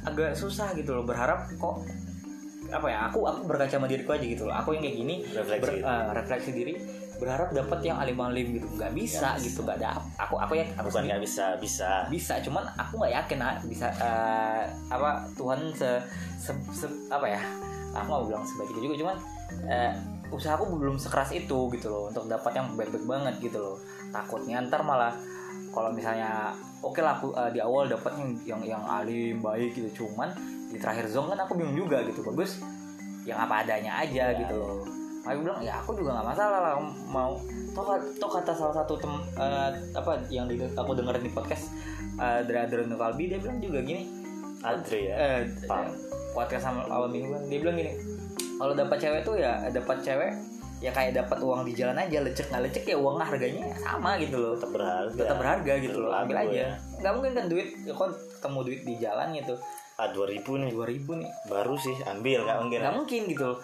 agak 0.03 0.35
susah 0.35 0.75
gitu 0.75 0.99
loh. 0.99 1.07
Berharap 1.07 1.47
kok 1.55 1.77
apa 2.69 2.85
ya 2.85 3.09
aku 3.09 3.25
aku 3.25 3.47
berkaca 3.47 3.71
sama 3.71 3.87
diriku 3.87 4.13
aja 4.13 4.27
gitu 4.27 4.45
loh. 4.45 4.55
Aku 4.55 4.75
yang 4.75 4.83
kayak 4.83 4.97
gini 4.99 5.15
Refleksi. 5.25 5.79
eh, 5.79 6.05
refleksi 6.11 6.51
diri 6.53 6.75
berharap 7.19 7.51
dapat 7.51 7.83
yang 7.83 7.99
alim-alim 7.99 8.63
gitu. 8.63 8.67
Nggak 8.79 8.95
bisa 8.95 9.35
Nggak 9.35 9.45
gitu 9.45 9.59
nggak 9.67 9.77
ada 9.83 9.89
aku 10.17 10.35
aku 10.39 10.53
ya 10.55 10.67
aku 10.79 10.87
bukan 10.89 11.05
nggak 11.11 11.23
bisa 11.27 11.45
bisa. 11.59 11.91
Bisa 12.07 12.35
cuman 12.41 12.65
aku 12.79 13.03
nggak 13.03 13.13
yakin 13.19 13.39
ah, 13.43 13.59
bisa 13.67 13.87
eh, 13.99 14.63
apa 14.89 15.27
Tuhan 15.35 15.75
se, 15.75 15.99
se- 16.39 16.67
se- 16.71 16.99
apa 17.11 17.27
ya? 17.27 17.43
Aku 17.99 18.07
nggak 18.07 18.25
bilang 18.31 18.45
sebaik 18.47 18.71
itu 18.71 18.81
juga 18.87 18.97
cuman 19.03 19.17
eh, 19.67 19.93
usahaku 20.31 20.79
belum 20.79 20.97
sekeras 20.97 21.35
itu 21.35 21.59
gitu 21.75 21.87
loh 21.91 22.13
untuk 22.13 22.31
dapat 22.31 22.55
yang 22.55 22.71
baik-baik 22.79 23.05
banget 23.05 23.35
gitu 23.43 23.59
loh. 23.59 23.77
Takutnya 24.15 24.63
ntar 24.71 24.87
malah 24.87 25.13
kalau 25.75 25.91
misalnya 25.91 26.55
oke 26.81 27.03
lah 27.03 27.19
aku 27.19 27.35
eh, 27.35 27.51
di 27.51 27.59
awal 27.59 27.91
dapat 27.91 28.15
yang 28.15 28.31
yang 28.47 28.79
yang 28.79 28.83
alim 28.87 29.43
baik 29.43 29.75
gitu 29.75 30.07
cuman 30.07 30.31
di 30.71 30.77
terakhir 30.79 31.09
zone 31.11 31.33
kan 31.35 31.43
aku 31.43 31.59
bingung 31.59 31.75
juga 31.75 32.07
gitu 32.07 32.23
bagus. 32.23 32.63
Yang 33.27 33.39
apa 33.45 33.55
adanya 33.67 33.93
aja 34.07 34.25
Ya. 34.33 34.39
gitu 34.39 34.55
loh 34.55 34.98
aku 35.29 35.41
bilang 35.45 35.61
ya 35.61 35.73
aku 35.85 35.91
juga 35.93 36.19
nggak 36.19 36.27
masalah 36.33 36.59
lah 36.65 36.75
mau. 37.09 37.37
Toh, 37.77 37.95
toh 38.19 38.31
kata 38.33 38.51
salah 38.51 38.75
satu 38.75 38.99
tem 38.99 39.13
eh, 39.39 39.71
apa 39.95 40.19
yang 40.33 40.51
di, 40.51 40.59
aku 40.59 40.99
dengerin 40.99 41.23
di 41.23 41.31
podcast 41.31 41.71
uh, 42.19 42.43
dari 42.43 42.59
Adriano 42.59 42.99
Kalbi 42.99 43.31
dia 43.31 43.39
bilang 43.39 43.61
juga 43.63 43.79
gini. 43.85 44.09
Adri 44.65 45.07
ya? 45.07 45.15
Eh 45.15 45.41
Pak. 45.69 45.95
podcast 46.35 46.67
sama 46.67 46.83
awal 46.91 47.07
minggu. 47.13 47.31
Kan 47.31 47.47
dia 47.47 47.59
bilang 47.63 47.77
gini 47.79 47.93
kalau 48.59 48.75
dapat 48.75 48.99
cewek 48.99 49.23
tuh 49.23 49.39
ya 49.39 49.71
dapat 49.71 50.03
cewek 50.03 50.33
ya 50.79 50.91
kayak 50.95 51.15
dapat 51.15 51.39
uang 51.43 51.67
di 51.67 51.75
jalan 51.75 51.99
aja 51.99 52.23
lecek 52.23 52.55
nggak 52.55 52.71
lecek 52.71 52.85
ya 52.87 52.99
uang 52.99 53.19
harganya 53.23 53.71
sama 53.79 54.19
gitu 54.19 54.37
loh. 54.39 54.53
Tetap 54.59 54.71
berharga. 54.75 55.15
Tetap 55.15 55.37
berharga 55.39 55.73
gitu 55.79 55.97
loh 56.03 56.11
ambil 56.15 56.37
aja. 56.43 56.51
ya. 56.51 56.69
nggak 56.99 57.13
mungkin 57.15 57.33
kan 57.39 57.47
duit 57.47 57.69
ya 57.87 57.95
kan 57.95 58.11
ketemu 58.11 58.59
duit 58.67 58.81
di 58.83 58.95
jalan 58.99 59.29
gitu 59.35 59.55
ah 59.99 60.09
2000 60.15 60.47
nih. 60.63 60.71
Dua 60.71 60.87
ribu 60.87 61.19
nih. 61.19 61.27
Baru 61.51 61.75
sih 61.75 61.95
ambil 62.07 62.47
nggak 62.47 62.59
mungkin 62.63 62.79
nggak 62.79 62.97
mungkin 62.97 63.21
gitu 63.27 63.45
loh. 63.51 63.59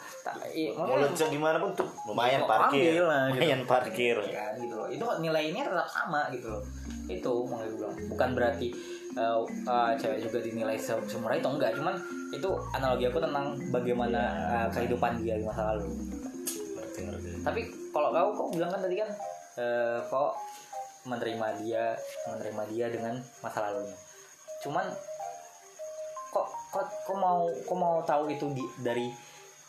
Iya, 0.50 0.70
mau 0.74 0.98
lecek 0.98 1.28
gimana 1.30 1.56
pun 1.62 1.70
tuh 1.78 1.88
lumayan 2.10 2.42
Kok 2.42 2.50
parkir 2.50 2.82
ambil 2.90 3.04
lah, 3.06 3.22
gitu. 3.30 3.38
lumayan 3.38 3.60
parkir. 3.64 4.16
Ya 4.26 4.32
kan 4.34 4.52
gitu 4.58 4.74
loh. 4.74 4.88
Itu 4.90 5.06
nilainya 5.22 5.62
tetap 5.70 5.88
sama 5.88 6.26
gitu 6.34 6.46
loh. 6.50 6.62
Itu 7.06 7.32
gue 7.46 7.66
bilang. 7.78 7.94
Bukan 8.10 8.28
berarti 8.34 8.68
uh, 9.14 9.46
uh, 9.46 9.90
cewek 9.94 10.18
juga 10.26 10.38
dinilai 10.42 10.74
se- 10.74 11.06
semurah 11.06 11.38
itu 11.38 11.46
enggak. 11.46 11.70
Cuman 11.78 11.94
itu 12.34 12.50
analogi 12.74 13.06
aku 13.06 13.22
tentang 13.22 13.54
bagaimana 13.70 14.22
uh, 14.50 14.68
kehidupan 14.74 15.22
dia 15.22 15.38
di 15.38 15.46
masa 15.46 15.70
lalu. 15.70 15.86
Tapi 17.46 17.60
kalau 17.94 18.10
kau 18.10 18.28
kau 18.34 18.46
bilang 18.50 18.74
kan 18.74 18.80
tadi 18.82 18.96
kan 18.98 19.10
uh, 19.62 20.02
kau 20.10 20.34
menerima 21.04 21.46
dia 21.62 21.92
menerima 22.26 22.62
dia 22.72 22.86
dengan 22.90 23.14
masa 23.44 23.70
lalunya. 23.70 23.94
Cuman 24.64 24.88
kok 26.74 26.82
kok 26.82 26.86
kok 27.06 27.16
mau 27.22 27.46
kok 27.46 27.78
mau 27.78 28.02
tahu 28.02 28.26
itu 28.26 28.50
di, 28.50 28.64
dari 28.82 29.06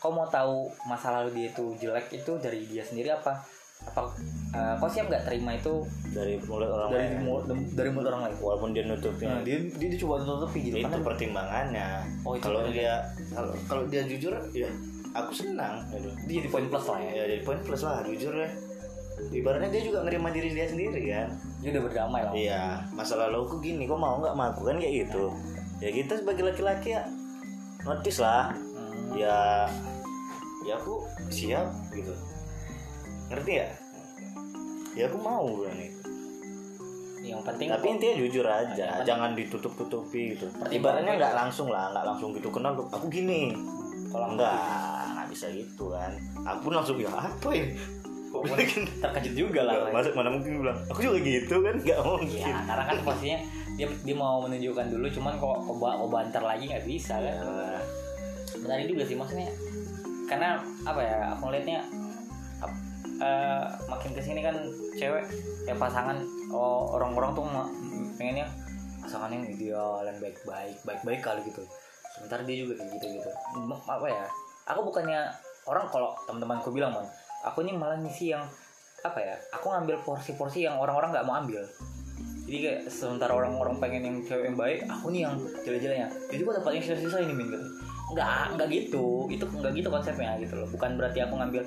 kau 0.02 0.10
mau 0.10 0.26
tahu 0.26 0.66
masa 0.90 1.14
lalu 1.14 1.30
dia 1.38 1.46
itu 1.54 1.64
jelek 1.78 2.10
itu 2.10 2.32
dari 2.42 2.66
dia 2.66 2.82
sendiri 2.82 3.14
apa? 3.14 3.38
Apa 3.86 4.10
uh, 4.56 4.74
kau 4.82 4.90
siap 4.90 5.06
nggak 5.06 5.24
terima 5.30 5.54
itu 5.54 5.86
dari 6.10 6.34
mulut 6.42 6.66
orang 6.66 6.90
dari 6.90 7.06
lain. 7.14 7.22
mulut 7.22 7.44
dari 7.78 7.90
mulut 7.94 8.06
orang 8.10 8.22
lain? 8.26 8.36
Walaupun 8.42 8.70
dia 8.74 8.84
nutupnya 8.90 9.28
nah, 9.30 9.42
dia, 9.46 9.56
dia 9.78 9.88
dia 9.94 9.98
coba 10.02 10.26
nutupi 10.26 10.58
gitu 10.66 10.76
itu 10.82 10.86
karena 10.90 11.06
pertimbangannya. 11.06 11.88
Oh, 12.26 12.34
itu 12.34 12.44
kalau 12.44 12.60
dia 12.74 12.92
kalau 13.30 13.52
kalau 13.70 13.82
dia 13.86 14.02
jujur 14.02 14.34
ya 14.50 14.68
aku 15.14 15.30
senang. 15.30 15.86
Gitu 15.94 16.10
dia 16.26 16.34
jadi 16.42 16.48
poin 16.50 16.66
plus 16.66 16.86
lah 16.90 16.98
ya. 16.98 17.10
Ya 17.14 17.24
jadi 17.30 17.42
poin 17.46 17.58
plus 17.62 17.82
lah 17.86 17.96
jujur 18.02 18.34
ya. 18.34 18.50
Ibaratnya 19.16 19.70
dia 19.72 19.82
juga 19.86 20.04
nerima 20.04 20.28
diri 20.28 20.52
dia 20.52 20.66
sendiri 20.68 21.00
kan? 21.08 21.28
Dia 21.64 21.70
udah 21.72 21.82
berdamai 21.88 22.20
lah. 22.26 22.32
Iya 22.36 22.64
masa 22.92 23.16
lalu 23.16 23.48
aku 23.48 23.62
gini 23.64 23.88
kok 23.88 23.96
mau 23.96 24.20
nggak 24.20 24.34
aku? 24.34 24.60
Kan 24.68 24.76
kayak 24.76 25.08
gitu 25.08 25.32
ya 25.80 25.90
kita 25.92 26.12
sebagai 26.20 26.44
laki-laki 26.46 26.96
ya 26.96 27.04
notice 27.84 28.20
lah. 28.20 28.52
Hmm. 28.52 29.14
ya 29.16 29.68
ya 30.66 30.74
aku 30.76 31.06
siap 31.30 31.68
gitu. 31.94 32.12
Ngerti 33.30 33.52
ya 33.62 33.68
ya 34.96 35.04
aku 35.08 35.18
mau 35.20 35.46
kan 35.62 35.74
nih. 35.76 35.92
Yang 37.26 37.42
penting 37.42 37.68
tapi 37.74 37.86
intinya 37.90 38.14
jujur 38.22 38.46
aja 38.46 38.88
jangan 39.02 39.34
ditutup-tutupi 39.34 40.38
gitu. 40.38 40.46
Pertimbangan 40.54 40.74
ibaratnya 40.74 41.12
itu- 41.12 41.20
nggak 41.22 41.34
langsung 41.34 41.68
lah 41.70 41.90
nggak 41.92 42.06
langsung 42.06 42.30
gitu 42.34 42.48
kenal 42.50 42.72
aku 42.76 43.06
gini. 43.10 43.52
Kalau 44.10 44.32
enggak 44.32 44.54
nggak 45.12 45.28
bisa 45.28 45.46
gitu 45.52 45.90
kan. 45.92 46.14
Aku 46.46 46.70
langsung 46.70 46.96
ya 46.96 47.10
apa 47.10 47.48
ini 47.52 47.74
bikin 48.44 48.84
terkejut 49.02 49.34
juga 49.34 49.60
lah 49.64 49.88
masa 49.94 50.12
mana 50.12 50.28
mungkin 50.32 50.60
bilang 50.60 50.78
aku 50.90 51.00
juga 51.00 51.18
gitu 51.22 51.62
kan? 51.62 51.76
Nggak 51.80 52.00
mungkin. 52.02 52.42
ya 52.42 52.56
karena 52.66 52.84
kan 52.84 52.96
posisinya 53.04 53.38
dia 53.76 53.86
dia 54.04 54.16
mau 54.16 54.40
menunjukkan 54.44 54.86
dulu 54.92 55.06
cuman 55.12 55.34
kok 55.36 55.58
oba 55.68 55.90
oba 56.00 56.16
antar 56.24 56.42
lagi 56.44 56.68
nggak 56.68 56.84
bisa 56.84 57.14
kan? 57.20 57.34
Nah, 57.40 57.80
menarik 58.62 58.86
juga 58.88 59.02
sih 59.04 59.16
maksudnya 59.16 59.48
karena 60.26 60.58
apa 60.82 61.00
ya 61.00 61.16
aku 61.36 61.42
ngeliatnya 61.48 61.78
eh, 63.22 63.64
makin 63.86 64.10
ke 64.12 64.20
sini 64.20 64.40
kan 64.42 64.56
cewek 64.98 65.24
ya 65.64 65.74
pasangan 65.76 66.18
oh, 66.50 66.96
orang-orang 66.96 67.30
tuh 67.36 67.44
pengennya 68.16 68.46
pasangan 69.00 69.30
yang 69.30 69.44
ideal 69.46 70.02
dan 70.02 70.18
baik-baik 70.18 70.76
baik-baik 70.82 71.20
kali 71.22 71.40
gitu. 71.46 71.62
Sebentar 72.16 72.40
dia 72.48 72.56
juga 72.64 72.80
kayak 72.80 72.90
gitu 72.96 73.06
gitu 73.20 73.30
apa 73.86 74.08
ya 74.08 74.26
aku 74.66 74.80
bukannya 74.90 75.30
orang 75.66 75.86
kalau 75.90 76.14
teman-temanku 76.26 76.68
bilang 76.74 76.94
man 76.94 77.06
aku 77.46 77.62
ini 77.62 77.78
malah 77.78 77.96
ngisi 78.02 78.34
yang 78.34 78.42
apa 79.06 79.22
ya 79.22 79.34
aku 79.54 79.70
ngambil 79.70 80.02
porsi-porsi 80.02 80.66
yang 80.66 80.76
orang-orang 80.82 81.14
nggak 81.14 81.26
mau 81.26 81.38
ambil. 81.38 81.62
Jadi 82.46 82.58
kayak 82.62 82.80
sementara 82.86 83.34
orang-orang 83.34 83.74
pengen 83.82 84.02
yang 84.06 84.16
cewek 84.22 84.50
yang 84.50 84.58
baik 84.58 84.78
aku 84.86 85.10
nih 85.10 85.26
yang 85.26 85.34
jelek-jeleknya. 85.66 86.08
Jadi 86.30 86.40
kok 86.46 86.54
dapat 86.62 86.70
yang 86.78 86.84
sisa-sisa 86.86 87.18
ini 87.22 87.34
min. 87.34 87.50
Gitu 87.50 87.66
nggak 88.14 88.54
nggak 88.54 88.68
gitu. 88.70 89.26
Itu 89.26 89.44
nggak 89.50 89.72
gitu 89.74 89.88
konsepnya 89.90 90.38
gitu 90.38 90.54
loh. 90.54 90.68
Bukan 90.70 90.94
berarti 90.94 91.18
aku 91.26 91.34
ngambil 91.34 91.62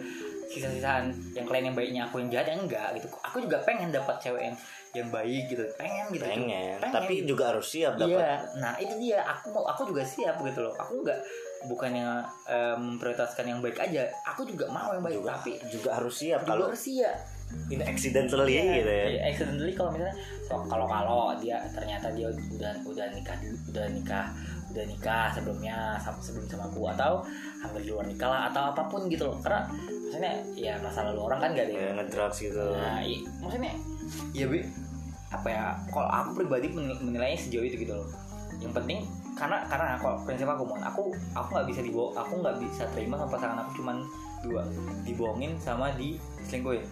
sisa-sisaan 0.50 1.14
yang 1.36 1.46
kalian 1.46 1.70
yang 1.70 1.78
baiknya 1.78 2.02
aku 2.08 2.24
yang 2.24 2.30
jahatnya 2.32 2.56
enggak 2.64 2.88
gitu. 2.98 3.08
Aku 3.28 3.38
juga 3.44 3.58
pengen 3.68 3.92
dapat 3.92 4.16
cewek 4.24 4.42
yang 4.48 4.56
yang 4.96 5.08
baik 5.12 5.44
gitu. 5.52 5.64
Pengen 5.76 6.06
gitu. 6.16 6.24
Pengen, 6.26 6.80
Pengen. 6.80 6.94
tapi 6.96 7.14
juga 7.28 7.54
harus 7.54 7.68
siap 7.68 8.00
dapat 8.00 8.18
Iya, 8.18 8.34
nah 8.58 8.74
itu 8.80 8.94
dia. 8.98 9.20
Aku 9.22 9.54
mau, 9.54 9.68
aku 9.68 9.86
juga 9.92 10.02
siap 10.02 10.42
gitu 10.42 10.60
loh. 10.64 10.74
Aku 10.80 11.04
nggak 11.04 11.20
bukannya 11.66 12.08
eh, 12.46 12.75
memprioritaskan 12.75 13.46
yang 13.46 13.60
baik 13.60 13.75
aja. 13.78 14.08
Aku 14.25 14.44
juga 14.44 14.68
mau 14.68 14.89
yang 14.89 15.01
baik, 15.01 15.18
juga 15.18 15.36
tapi 15.36 15.51
juga 15.68 15.89
harus 15.94 16.16
siap 16.16 16.42
juga 16.42 16.50
kalau 16.50 16.66
harus 16.68 16.84
siap. 16.86 17.18
ini 17.66 17.82
accidentally 17.82 18.54
Iya, 18.54 18.63
gitu 18.78 18.92
ya 18.92 19.06
iya, 19.10 19.22
accidentally 19.25 19.74
kalau 19.74 19.89
misalnya 19.89 20.13
so, 20.39 20.54
kalau 20.63 20.86
kalau 20.86 21.34
dia 21.36 21.58
ternyata 21.72 22.13
dia 22.13 22.30
udah 22.30 22.72
udah 22.86 23.06
nikah 23.10 23.34
udah 23.66 23.86
nikah 23.89 24.25
udah 24.70 24.86
nikah 24.86 25.34
sebelumnya 25.34 25.98
sama 25.98 26.22
sebelum 26.22 26.46
sama 26.46 26.70
aku 26.70 26.86
atau 26.88 27.25
hamil 27.58 27.82
di 27.82 27.89
luar 27.89 28.06
nikah 28.06 28.30
lah 28.30 28.42
atau 28.48 28.70
apa 28.70 28.86
pun 28.86 29.10
gitu 29.10 29.25
loh 29.25 29.42
karena 29.42 29.66
maksudnya 29.66 30.34
ya 30.54 30.78
masa 30.78 31.10
lalu 31.10 31.25
orang 31.25 31.39
kan 31.42 31.50
gak 31.51 31.66
ada 31.66 31.74
ya 31.74 31.82
yang 31.84 31.98
ngedrugs 31.98 32.38
gitu 32.38 32.66
Nah, 32.70 33.01
i- 33.01 33.25
maksudnya 33.42 33.74
ya 34.32 34.46
bi 34.46 34.62
apa 35.30 35.48
ya 35.48 35.63
kalau 35.89 36.06
aku 36.08 36.30
pribadi 36.38 36.70
menil- 36.70 37.01
menilainya 37.01 37.38
sejauh 37.39 37.62
itu 37.63 37.78
gitu 37.80 37.94
loh. 37.94 38.06
Yang 38.58 38.74
penting 38.75 39.00
karena 39.39 39.63
karena 39.72 39.96
kalau 39.96 40.19
prinsip 40.27 40.51
aku 40.51 40.67
mon, 40.67 40.84
aku 40.84 41.15
aku 41.31 41.48
nggak 41.55 41.67
bisa 41.72 41.79
dibawa, 41.79 42.12
aku 42.19 42.34
nggak 42.43 42.55
bisa 42.60 42.84
terima 42.91 43.15
sama 43.15 43.31
pasangan 43.31 43.58
aku 43.63 43.72
cuman 43.79 43.98
dua, 44.43 44.62
dibohongin 45.08 45.55
sama 45.55 45.88
diselingkuhin. 45.96 46.84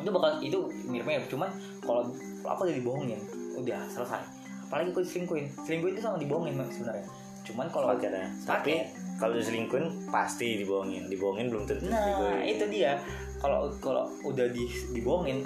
Itu 0.00 0.10
bakal 0.10 0.40
itu 0.40 0.58
mirip-mirip, 0.88 1.28
cuman 1.28 1.52
kalau 1.84 2.08
aku 2.48 2.60
udah 2.64 2.74
dibohongin, 2.74 3.20
udah 3.60 3.84
selesai. 3.92 4.24
Apalagi 4.64 4.96
aku 4.96 5.04
diselingkuhin, 5.04 5.46
selingkuhin 5.68 5.92
itu 5.92 6.02
sama 6.02 6.16
dibohongin 6.16 6.56
sebenarnya. 6.72 7.04
Cuman 7.44 7.68
kalau 7.68 7.92
ya. 8.00 8.24
tapi 8.48 8.88
kalau 9.20 9.36
diselingkuhin 9.36 10.08
pasti 10.08 10.64
dibohongin 10.64 11.12
dibohongin 11.12 11.52
belum 11.52 11.68
tentu 11.68 11.92
Nah, 11.92 12.00
dibohongin. 12.00 12.44
itu 12.48 12.64
dia. 12.72 12.96
Kalau 13.44 13.68
kalau 13.76 14.08
udah 14.24 14.48
di, 14.48 14.64
dibohongin, 14.96 15.44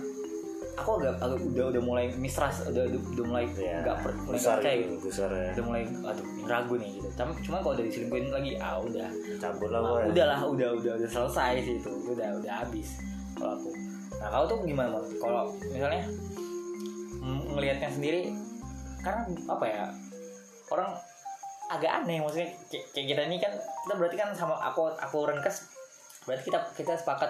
aku 0.78 0.90
agak, 1.02 1.14
agak 1.18 1.38
udah 1.42 1.66
udah 1.74 1.82
mulai 1.82 2.04
mistrust, 2.14 2.64
udah 2.70 2.84
udah, 2.86 3.00
udah 3.14 3.24
mulai 3.26 3.44
ya 3.58 3.82
nggak 3.82 3.96
per, 4.00 4.12
mulai 4.22 4.38
besar 4.38 4.56
percaya 4.62 4.76
gitu 4.78 4.88
gitu. 4.88 5.06
besar 5.10 5.28
ya 5.34 5.50
Udah 5.52 5.64
mulai 5.66 5.82
aduh 5.86 6.26
ragu 6.46 6.74
nih 6.78 6.90
gitu. 6.98 7.08
Tapi 7.18 7.30
cuma 7.42 7.56
kalau 7.60 7.74
udah 7.74 7.84
diselingkuhin 7.84 8.26
lagi, 8.30 8.50
ah 8.62 8.76
udah. 8.78 9.08
cabut 9.38 9.70
lah 9.70 9.80
Ah, 9.80 9.90
boy 9.90 10.02
udah 10.14 10.24
udah 10.48 10.68
udah 10.78 10.92
udah 11.02 11.10
selesai 11.10 11.52
sih 11.62 11.74
itu. 11.82 11.90
Udah 12.14 12.28
udah 12.38 12.52
habis 12.64 12.88
kalau 13.34 13.52
aku. 13.58 13.70
Nah, 14.18 14.28
kau 14.34 14.44
tuh 14.50 14.58
gimana? 14.66 14.98
Kalau 15.22 15.42
misalnya 15.70 16.02
ngelihatnya 17.54 17.90
sendiri 17.90 18.22
karena 19.02 19.22
apa 19.46 19.64
ya? 19.66 19.84
Orang 20.68 20.90
agak 21.68 21.92
aneh 22.02 22.24
maksudnya 22.24 22.48
kayak 22.72 23.06
kita 23.12 23.22
ini 23.28 23.36
kan 23.36 23.52
kita 23.52 23.94
berarti 24.00 24.16
kan 24.16 24.32
sama 24.32 24.56
aku 24.56 24.88
aku 24.88 25.28
Renkes 25.28 25.68
berarti 26.24 26.48
kita 26.48 26.60
kita 26.76 26.92
sepakat 26.96 27.28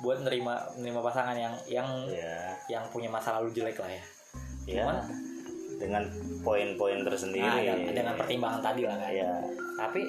buat 0.00 0.24
nerima 0.24 0.56
nerima 0.80 1.00
pasangan 1.04 1.36
yang 1.36 1.54
yang 1.68 1.88
ya 2.08 2.56
yang 2.72 2.84
punya 2.88 3.12
masa 3.12 3.36
lalu 3.40 3.52
jelek 3.52 3.76
lah 3.76 3.90
ya. 3.92 4.02
ya 4.64 4.82
Cuman 4.84 4.96
dengan 5.80 6.02
poin-poin 6.44 7.00
tersendiri. 7.04 7.44
Nah, 7.44 7.60
dengan, 7.60 7.78
dengan 7.96 8.14
pertimbangan 8.20 8.60
tadi 8.60 8.82
lah 8.84 8.96
kan. 9.00 9.12
ya 9.12 9.32
Tapi 9.80 10.00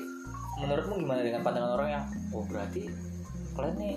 menurutmu 0.59 0.93
gimana 0.99 1.21
dengan 1.23 1.41
pandangan 1.43 1.71
orang 1.79 1.89
yang 1.95 2.03
oh 2.35 2.43
berarti 2.43 2.91
kalian 3.55 3.75
nih 3.79 3.95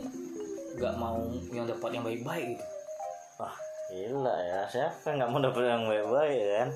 nggak 0.75 0.95
mau 0.99 1.19
yang 1.55 1.67
dapat 1.71 1.91
yang 1.95 2.03
baik-baik 2.03 2.47
gitu. 2.59 2.65
wah 3.39 3.55
gila 3.91 4.37
ya. 4.43 4.61
Siapa 4.71 5.15
nggak 5.15 5.31
mau 5.31 5.43
dapet 5.43 5.63
yang 5.67 5.87
baik-baik 5.87 6.43
kan? 6.59 6.69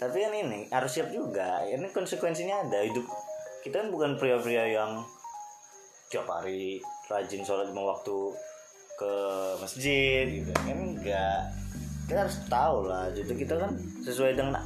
Tapi 0.00 0.16
kan 0.24 0.32
ini 0.32 0.60
harus 0.72 0.90
siap 0.90 1.08
juga. 1.12 1.62
Ini 1.66 1.86
konsekuensinya 1.92 2.66
ada. 2.66 2.82
Hidup 2.82 3.06
kita 3.60 3.84
kan 3.84 3.88
bukan 3.92 4.16
pria-pria 4.16 4.64
yang 4.72 5.04
tiap 6.10 6.26
hari 6.26 6.82
rajin 7.06 7.46
sholat 7.46 7.70
lima 7.70 7.94
waktu 7.94 8.18
ke 8.98 9.12
masjid. 9.62 10.26
Gitu. 10.26 10.50
Kan 10.50 10.98
enggak 10.98 11.54
kita 12.10 12.26
harus 12.26 12.36
tahu 12.50 12.90
lah. 12.90 13.06
Jadi 13.14 13.32
kita 13.38 13.54
kan 13.54 13.70
sesuai 14.02 14.34
dengan 14.34 14.58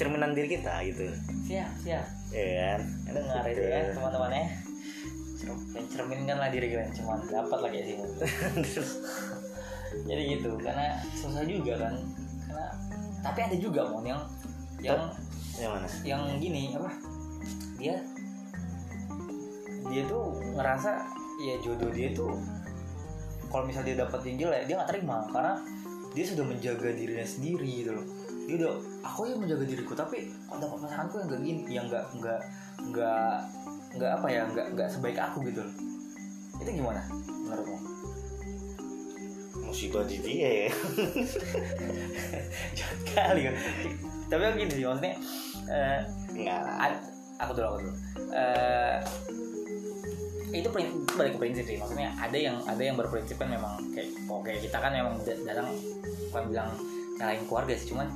cerminan 0.00 0.32
diri 0.32 0.56
kita 0.56 0.80
gitu. 0.88 1.04
Siap 1.44 1.70
siap. 1.84 2.04
Ya 2.32 2.74
kan? 2.74 2.80
Dengar 3.12 3.44
itu 3.52 3.60
ya 3.60 3.92
teman-teman 3.92 4.32
ya. 4.32 4.44
Cer- 5.36 5.88
cerminkan 5.92 6.36
lah 6.40 6.48
diri 6.48 6.72
kalian 6.72 6.92
cuma 6.92 7.16
dapat 7.24 7.58
lagi 7.64 7.80
sih 7.80 7.96
jadi 10.04 10.36
gitu 10.36 10.52
karena 10.60 10.96
susah 11.16 11.44
juga 11.44 11.76
kan. 11.76 11.94
Karena 12.48 12.66
tapi 13.20 13.40
ada 13.44 13.56
juga 13.56 13.84
mon 13.88 14.04
yang 14.04 14.20
yang 14.80 15.12
yang 15.60 15.76
mana? 15.76 15.88
yang 16.04 16.20
gini 16.40 16.72
apa? 16.72 16.92
Dia 17.80 17.96
dia 19.90 20.02
tuh 20.06 20.38
ngerasa 20.54 20.90
ya 21.42 21.54
jodoh 21.60 21.90
dia 21.90 22.14
tuh 22.14 22.32
kalau 23.50 23.66
misalnya 23.66 23.92
dia 23.92 23.98
dapat 24.06 24.20
yang 24.30 24.36
jelek 24.46 24.62
dia 24.70 24.74
nggak 24.78 24.90
terima. 24.94 25.26
Karena 25.28 25.54
dia 26.14 26.24
sudah 26.26 26.44
menjaga 26.46 26.88
dirinya 26.94 27.26
sendiri 27.26 27.70
gitu 27.82 27.90
loh. 27.98 28.06
Dia 28.46 28.54
udah 28.62 28.72
aku 29.06 29.20
yang 29.30 29.38
menjaga 29.42 29.64
diriku 29.66 29.92
tapi 29.94 30.30
kok 30.46 30.58
dapat 30.58 30.78
pasanganku 30.86 31.14
yang 31.18 31.28
gak 31.30 31.42
gini 31.42 31.62
yang 31.70 31.86
nggak 31.90 32.04
nggak 32.18 32.40
nggak 32.90 33.34
nggak 33.98 34.10
apa 34.14 34.26
ya 34.30 34.42
nggak 34.46 34.66
nggak 34.78 34.88
sebaik 34.90 35.18
aku 35.18 35.42
gitu 35.50 35.66
loh. 35.66 35.74
Itu 36.62 36.70
gimana 36.70 37.02
menurutmu? 37.46 37.78
Musibah 39.66 40.02
di 40.06 40.18
dia 40.18 40.66
ya. 40.66 40.70
Jahat 42.78 42.98
kali 43.10 43.40
kan 43.50 43.54
tapi 44.30 44.46
gini 44.62 44.72
sih 44.78 44.86
maksudnya 44.86 45.14
eh, 45.66 46.00
lah 46.46 46.62
Ad- 46.86 47.02
aku 47.42 47.50
dulu 47.58 47.66
aku 47.66 47.78
dulu. 47.82 47.92
Eh, 48.30 48.96
itu 50.50 50.68
prin- 50.70 51.06
balik 51.14 51.36
ke 51.36 51.38
prinsip 51.38 51.64
sih 51.66 51.78
maksudnya 51.78 52.10
ada 52.18 52.34
yang 52.34 52.58
ada 52.66 52.82
yang 52.82 52.98
berprinsip 52.98 53.38
kan 53.38 53.48
memang 53.50 53.78
kayak 53.94 54.10
kayak 54.42 54.60
kita 54.66 54.78
kan 54.82 54.90
memang 54.90 55.14
datang 55.46 55.68
bukan 56.30 56.42
bilang 56.50 56.70
nyalain 57.18 57.42
keluarga 57.46 57.74
sih 57.78 57.94
cuman 57.94 58.08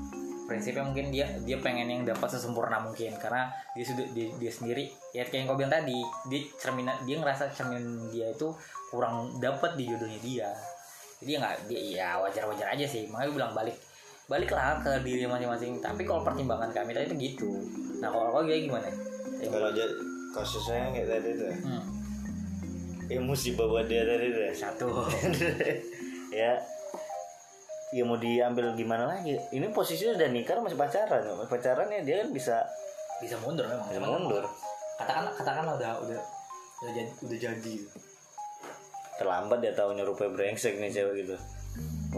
prinsipnya 0.44 0.84
mungkin 0.84 1.08
dia 1.08 1.26
dia 1.44 1.56
pengen 1.56 1.88
yang 1.88 2.02
dapat 2.04 2.28
sesempurna 2.36 2.76
mungkin 2.84 3.16
karena 3.16 3.48
dia 3.72 3.84
sudah 3.84 4.04
dia, 4.12 4.28
dia 4.36 4.52
sendiri 4.52 4.84
ya 5.16 5.24
kayak 5.24 5.40
yang 5.40 5.48
kau 5.48 5.56
bilang 5.56 5.72
tadi 5.72 5.98
dia 6.28 6.40
cerminan 6.60 6.96
dia 7.08 7.16
ngerasa 7.16 7.48
cermin 7.56 8.12
dia 8.12 8.28
itu 8.28 8.52
kurang 8.92 9.40
dapat 9.40 9.74
di 9.74 9.90
jodohnya 9.90 10.20
dia. 10.20 10.48
Jadi 11.18 11.30
ya 11.34 11.38
nggak 11.40 11.56
dia 11.66 11.80
ya 11.80 12.08
wajar 12.20 12.44
wajar 12.46 12.76
aja 12.76 12.84
sih 12.84 13.08
makanya 13.08 13.26
gue 13.32 13.36
bilang 13.40 13.52
balik 13.56 13.76
baliklah 14.28 14.80
ke 14.84 14.92
diri 15.00 15.24
masing-masing. 15.24 15.80
Tapi 15.80 16.04
kalau 16.04 16.20
pertimbangan 16.20 16.68
kami 16.70 16.92
tadi 16.92 17.08
itu 17.08 17.16
gitu. 17.16 17.50
Nah 18.04 18.12
kalau 18.12 18.40
kau 18.40 18.44
gimana? 18.44 18.88
Kalau 19.40 19.68
aja 19.72 19.84
kasusnya 20.34 20.92
kayak 20.92 21.08
tadi 21.08 21.30
tuh 21.40 21.52
Hmm, 21.64 21.82
ya 23.08 23.20
musibah 23.20 23.66
buat 23.68 23.86
dia 23.88 24.04
tadi 24.04 24.28
satu. 24.54 24.88
Ya. 26.34 26.58
Ya 27.94 28.02
mau 28.02 28.18
diambil 28.18 28.74
gimana 28.74 29.06
lagi? 29.06 29.38
Ini 29.54 29.70
posisinya 29.70 30.18
udah 30.18 30.28
nikah 30.34 30.58
masih 30.58 30.74
pacaran 30.74 31.22
masih 31.22 31.46
pacaran 31.46 31.86
ya 31.94 32.02
dia 32.02 32.16
kan 32.26 32.34
bisa 32.34 32.66
bisa 33.22 33.38
mundur 33.38 33.62
memang. 33.70 33.86
Bisa 33.86 34.02
mundur. 34.02 34.42
Katakan 34.98 35.30
katakanlah 35.30 35.78
udah 35.78 35.92
udah 36.02 36.18
udah 36.82 36.90
jadi 36.90 37.10
udah 37.22 37.38
jadi. 37.38 37.74
Terlambat 39.14 39.58
dia 39.62 39.70
tahunya 39.78 40.02
rupanya 40.02 40.34
brengsek 40.34 40.74
nih 40.82 40.90
cewek 40.90 41.22
gitu. 41.22 41.38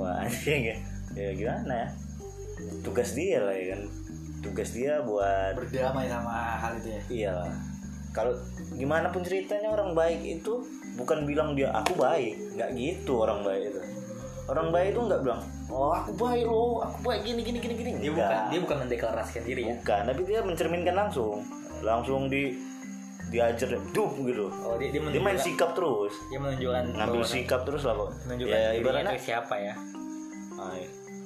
Wah 0.01 0.25
anjing 0.25 0.65
ya 0.73 0.77
ya 1.13 1.31
gimana 1.37 1.75
ya? 1.77 1.89
Tugas 2.81 3.13
dia 3.13 3.45
lah 3.45 3.53
ya 3.53 3.77
kan. 3.77 3.81
Tugas 4.41 4.73
dia 4.73 5.05
buat 5.05 5.61
berdamai 5.61 6.09
sama 6.09 6.57
hal 6.57 6.73
itu 6.81 6.89
ya. 6.89 7.01
Iya 7.13 7.33
kalau 8.17 8.33
gimana 8.73 9.13
pun 9.13 9.21
ceritanya 9.21 9.69
orang 9.69 9.93
baik 9.93 10.25
itu 10.25 10.65
bukan 10.97 11.29
bilang 11.29 11.53
dia 11.53 11.69
aku 11.77 11.93
baik. 12.01 12.57
Nggak 12.57 12.71
gitu 12.73 13.13
orang 13.21 13.45
baik 13.45 13.69
itu. 13.69 13.81
Orang 14.49 14.73
baik 14.73 14.97
itu 14.97 15.01
nggak 15.05 15.21
bilang 15.21 15.43
oh 15.69 15.93
aku 15.93 16.17
baik 16.17 16.49
loh 16.49 16.81
aku 16.81 16.99
baik 17.05 17.21
gini 17.29 17.41
gini 17.45 17.59
gini 17.61 17.75
gini. 17.77 17.91
Dia 18.01 18.13
bukan 18.17 18.41
dia 18.49 18.61
bukan 18.65 18.77
mendeklarasikan 18.89 19.43
diri 19.45 19.63
ya? 19.69 19.75
Bukan 19.85 20.03
tapi 20.09 20.23
dia 20.25 20.41
mencerminkan 20.41 20.97
langsung. 20.97 21.45
Langsung 21.85 22.33
di 22.33 22.57
diajar 23.29 23.77
dup 23.93 24.17
gitu. 24.25 24.49
Oh 24.65 24.81
dia 24.81 24.89
dia 24.89 25.03
dia 25.13 25.21
main 25.21 25.37
sikap 25.37 25.77
terus. 25.77 26.15
dia 26.33 26.41
menunjukkan 26.41 26.85
ngambil 26.97 27.21
bahwa- 27.21 27.29
sikap 27.29 27.61
terus 27.69 27.83
lah 27.85 27.95
kok. 28.01 28.11
menunjukkan 28.25 28.57
ya 28.57 28.71
ibaratnya 28.81 29.13
siapa 29.21 29.55
ya? 29.61 29.75
Ah, 30.57 30.73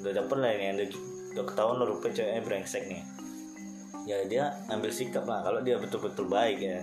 udah 0.02 0.12
dapet 0.16 0.36
lah 0.42 0.50
ini 0.50 0.66
udah, 0.74 0.88
udah 1.38 1.44
ketahuan 1.46 1.76
lo 1.78 1.84
rupanya 1.86 2.14
ceweknya 2.18 2.42
brengsek 2.42 2.82
nih 2.90 3.04
ya 4.10 4.26
dia 4.26 4.44
ambil 4.66 4.90
sikap 4.90 5.22
lah. 5.22 5.46
Kalau 5.46 5.62
dia 5.62 5.78
betul-betul 5.78 6.26
baik 6.26 6.58
ya 6.58 6.82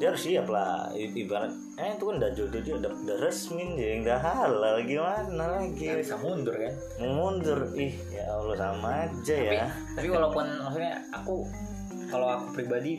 dia 0.00 0.10
harus 0.10 0.24
siap 0.24 0.48
lah. 0.48 0.88
I- 0.96 1.12
ibarat 1.14 1.52
eh 1.78 1.94
itu 1.94 2.04
kan 2.08 2.16
udah 2.18 2.30
jodoh 2.32 2.60
dia 2.64 2.74
udah, 2.74 2.90
udah 2.90 3.16
resmi 3.22 3.76
dia 3.76 4.00
udah 4.00 4.18
halal 4.18 4.76
gimana 4.88 5.44
lagi? 5.60 5.84
Nggak 5.92 6.00
bisa 6.00 6.16
mundur 6.18 6.54
kan? 6.56 6.74
Mundur. 6.98 7.58
Ih 7.76 7.94
ya 8.10 8.24
Allah 8.32 8.56
sama 8.56 8.88
aja 9.06 9.36
tapi 9.36 9.56
ya. 9.56 9.68
tapi 9.94 10.08
walaupun 10.10 10.46
maksudnya 10.64 10.94
aku 11.12 11.46
kalau 12.08 12.28
aku 12.28 12.46
pribadi 12.56 12.98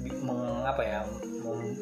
bi- 0.00 0.20
meng, 0.24 0.64
apa 0.64 0.82
ya 0.82 1.00
mem- 1.44 1.78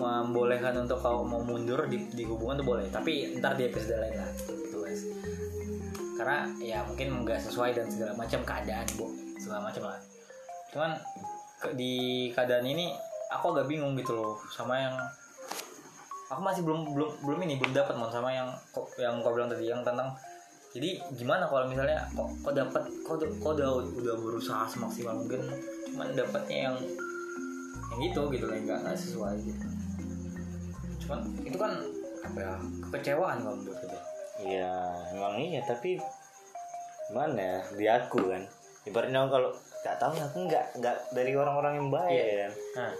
membolehkan 0.00 0.72
untuk 0.80 0.96
kau 1.04 1.20
mau 1.26 1.44
mundur 1.44 1.84
di, 1.90 2.08
di 2.14 2.24
hubungan 2.24 2.62
tuh 2.62 2.66
boleh. 2.74 2.86
Tapi 2.88 3.36
ntar 3.42 3.58
di 3.58 3.68
episode 3.68 3.98
lain 4.00 4.16
lah 4.16 4.30
gitu 4.48 4.78
guys 4.80 5.02
karena 6.20 6.44
ya 6.60 6.84
mungkin 6.84 7.24
nggak 7.24 7.40
sesuai 7.48 7.72
dan 7.72 7.88
segala 7.88 8.12
macam 8.12 8.44
keadaan 8.44 8.84
bu 9.00 9.08
segala 9.40 9.72
macam 9.72 9.88
lah. 9.88 9.98
Cuman 10.70 10.90
ke- 11.60 11.74
di 11.74 11.92
keadaan 12.36 12.64
ini 12.64 12.92
aku 13.32 13.56
agak 13.56 13.66
bingung 13.66 13.96
gitu 13.96 14.12
loh 14.12 14.36
sama 14.52 14.76
yang 14.76 14.94
aku 16.30 16.40
masih 16.44 16.62
belum 16.62 16.94
belum 16.94 17.10
belum 17.26 17.38
ini 17.42 17.58
belum 17.58 17.74
dapat 17.74 17.94
mon 17.98 18.10
sama 18.10 18.30
yang 18.30 18.48
yang 18.98 19.18
kau 19.22 19.34
bilang 19.34 19.50
tadi 19.50 19.66
yang 19.66 19.82
tentang 19.82 20.14
jadi 20.70 21.02
gimana 21.18 21.50
kalau 21.50 21.66
misalnya 21.66 22.06
kok 22.14 22.30
kok 22.46 22.54
dapat 22.54 22.82
kok, 23.02 23.18
kok 23.18 23.52
udah 23.58 23.82
udah 23.82 24.14
berusaha 24.14 24.62
semaksimal 24.70 25.18
mungkin 25.18 25.42
cuman 25.90 26.14
dapatnya 26.14 26.70
yang 26.70 26.76
yang 27.90 27.98
gitu 28.06 28.30
gitu 28.30 28.46
lah 28.46 28.54
nggak 28.54 28.78
nggak 28.86 28.94
sesuai 28.94 29.34
gitu. 29.42 29.66
Cuman 31.02 31.18
itu 31.42 31.58
kan 31.58 31.72
apa 32.22 32.38
ya 32.38 32.54
kekecewaan 32.94 33.42
kalau 33.42 33.56
menurut 33.58 33.78
gitu 33.82 33.98
Iya, 34.40 34.72
emang 35.12 35.34
iya 35.36 35.60
tapi 35.66 36.00
mana 37.10 37.36
ya 37.36 37.58
di 37.74 37.86
aku 37.90 38.30
kan 38.30 38.42
ibaratnya 38.84 39.28
kalau 39.28 39.50
nggak 39.80 39.96
tahu 39.96 40.12
aku 40.12 40.38
nggak 40.48 40.64
nggak 40.80 40.96
dari 41.12 41.32
orang-orang 41.32 41.74
yang 41.80 41.88
baik 41.88 42.12
Iya. 42.12 42.36
kan? 42.48 42.52
Nah. 42.76 42.92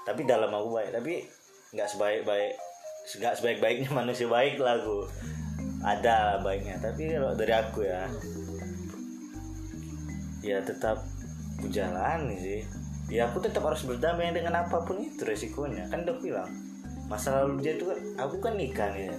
Tapi 0.00 0.20
dalam 0.24 0.50
aku 0.50 0.68
baik 0.72 0.90
tapi 0.90 1.14
nggak 1.70 1.88
sebaik 1.88 2.22
baik 2.26 2.52
nggak 3.16 3.34
sebaik 3.38 3.58
baiknya 3.58 3.90
manusia 4.00 4.26
baik 4.26 4.58
lah 4.58 4.78
aku. 4.78 5.06
Ada 5.80 6.40
baiknya 6.40 6.76
tapi 6.78 7.10
kalau 7.10 7.32
dari 7.34 7.54
aku 7.54 7.80
ya 7.84 8.04
ya 10.40 10.58
tetap 10.64 11.04
aku 11.58 11.66
jalani 11.68 12.36
sih. 12.40 12.60
Ya 13.10 13.26
aku 13.26 13.42
tetap 13.42 13.66
harus 13.66 13.82
berdamai 13.82 14.30
dengan 14.30 14.62
apa 14.62 14.82
pun 14.86 15.02
itu 15.02 15.26
resikonya. 15.26 15.90
Kan 15.90 16.06
udah 16.06 16.16
bilang 16.22 16.50
masa 17.10 17.42
lalu 17.42 17.58
dia 17.66 17.74
tuh 17.74 17.90
kan 17.90 17.98
aku 18.18 18.36
kan 18.38 18.54
nikah 18.54 18.90
nih. 18.94 19.10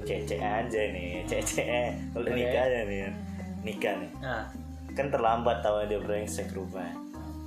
Cecek 0.00 0.38
aja 0.40 0.80
nih 0.94 1.26
cecek 1.26 1.66
kalau 2.14 2.24
udah 2.24 2.32
nikah 2.32 2.62
aja 2.62 2.80
nih 2.86 3.10
nikah 3.62 3.94
nih. 4.00 4.12
Nah 4.20 4.48
kan 4.94 5.06
terlambat 5.08 5.62
tahu 5.62 5.86
dia 5.86 6.00
brengsek 6.02 6.50
rupanya. 6.52 6.96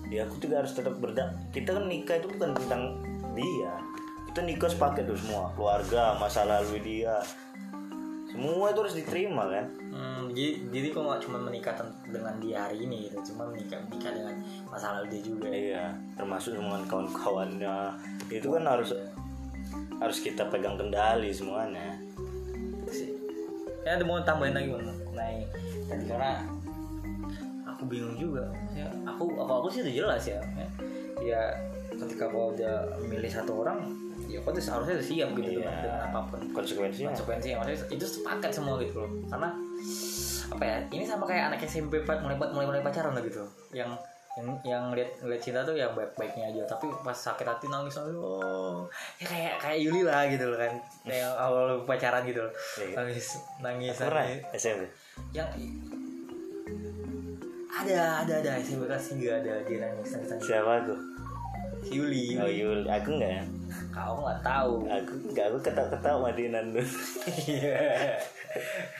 Ya 0.07 0.29
aku 0.29 0.37
juga 0.37 0.61
harus 0.61 0.73
tetap 0.77 0.95
berda 1.01 1.33
kita 1.49 1.73
kan 1.73 1.89
nikah 1.89 2.21
itu 2.21 2.27
bukan 2.31 2.53
tentang 2.57 3.01
dia. 3.33 3.73
Kita 4.29 4.39
nikah 4.45 4.69
sepaket 4.69 5.09
tuh 5.09 5.17
semua 5.17 5.53
keluarga 5.53 6.17
masa 6.17 6.45
lalu 6.45 6.81
dia. 6.81 7.21
Semua 8.33 8.73
itu 8.73 8.79
harus 8.81 8.97
diterima 8.97 9.45
kan? 9.45 9.65
Hmm, 9.93 10.25
jadi 10.33 10.65
jadi 10.73 10.87
kok 10.89 11.05
nggak 11.05 11.21
cuma 11.29 11.37
menikah 11.37 11.73
dengan 12.09 12.33
dia 12.41 12.65
hari 12.65 12.81
ini 12.81 13.05
gitu 13.05 13.33
cuma 13.33 13.45
menikah 13.45 13.77
menikah 13.85 14.09
dengan 14.09 14.35
masa 14.69 14.97
lalu 14.97 15.05
dia 15.17 15.21
juga. 15.21 15.47
Ya. 15.53 15.57
iya 15.57 15.85
termasuk 16.17 16.57
dengan 16.57 16.81
kawan-kawannya. 16.89 17.77
Itu 18.33 18.57
kan 18.57 18.65
harus 18.65 18.89
harus 20.01 20.17
kita 20.17 20.49
pegang 20.49 20.81
kendali 20.81 21.29
semuanya. 21.29 21.93
Ya 23.83 23.99
ada 23.99 24.03
mau 24.07 24.23
tambahin 24.23 24.55
lagi 24.55 24.71
Bang, 24.71 24.87
mengenai 25.23 25.47
tadi 25.87 26.03
karena 26.07 26.31
aku 27.63 27.83
bingung 27.87 28.15
juga. 28.19 28.43
Ya 28.75 28.87
aku 29.07 29.23
aku 29.39 29.51
aku 29.63 29.67
sih 29.71 29.79
udah 29.87 29.93
jelas 29.93 30.23
ya 30.27 30.39
ya, 30.55 30.67
ya 31.23 31.41
ketika 31.95 32.27
kau 32.27 32.51
udah 32.51 32.99
milih 33.07 33.29
satu 33.31 33.63
orang 33.63 33.79
ya 34.27 34.39
kau 34.43 34.51
tuh 34.51 34.63
seharusnya 34.63 34.99
udah 34.99 35.07
siap 35.07 35.29
gitu 35.39 35.49
Iya. 35.59 35.63
dengan 35.63 36.01
apa 36.11 36.19
pun. 36.27 36.39
Konsekuensinya. 36.51 37.11
Konsekuensinya 37.15 37.55
maksudnya 37.63 37.87
itu 37.95 38.05
sepakat 38.05 38.51
semua 38.51 38.75
gitu 38.83 39.03
loh. 39.03 39.11
Karena 39.31 39.49
apa 40.51 40.63
ya 40.63 40.77
ini 40.91 41.03
sama 41.07 41.23
kayak 41.25 41.55
anak 41.55 41.59
SMP 41.65 42.03
mulai 42.03 42.35
mulai 42.35 42.67
mulai 42.67 42.81
pacaran 42.83 43.15
lah 43.15 43.23
gitu. 43.23 43.43
Yang 43.71 43.95
yang 44.33 44.49
yang 44.65 44.83
lihat 44.97 45.21
lihat 45.21 45.41
cinta 45.41 45.61
tuh 45.61 45.77
yang 45.77 45.93
baik 45.93 46.09
baiknya 46.17 46.49
aja. 46.49 46.65
Tapi 46.65 46.89
pas 47.05 47.13
sakit 47.13 47.45
hati 47.45 47.69
nangis 47.69 47.93
nangis 47.93 48.17
oh 48.17 48.89
ya 49.21 49.25
kayak 49.29 49.53
kayak 49.61 49.77
Yuli 49.85 50.01
lah 50.01 50.25
gitu 50.25 50.49
loh 50.49 50.57
kan. 50.57 50.73
Kayak 51.05 51.29
awal 51.45 51.85
pacaran 51.85 52.25
gitu 52.25 52.41
loh. 52.41 52.53
Iya. 52.81 52.95
nangis 52.97 53.27
nangis 53.61 53.93
pernah 53.93 54.25
nangis. 54.25 54.41
SMP 54.57 54.83
yang 55.37 55.49
ada 57.73 58.25
ada 58.25 58.33
ada. 58.41 58.51
SMP 58.57 58.89
kelas 58.89 59.05
tiga 59.13 59.37
ada 59.37 59.53
dia 59.65 59.77
nangis 59.85 60.09
nangis 60.17 60.29
nangis. 60.33 60.45
Siapa 60.49 60.71
aku? 60.81 60.95
Si 61.83 61.91
Yuli. 61.99 62.25
Oh 62.41 62.49
Yul 62.49 62.81
aku 62.89 63.09
enggak 63.21 63.31
ya? 63.37 63.43
Kau 63.93 64.17
nggak 64.17 64.41
tahu. 64.41 64.73
Aku 64.89 65.13
enggak 65.29 65.45
aku 65.53 65.57
ketawa 65.61 65.87
ketawa 65.93 66.17
madinan 66.31 66.73
dulu 66.73 66.89
Iya. 67.53 68.17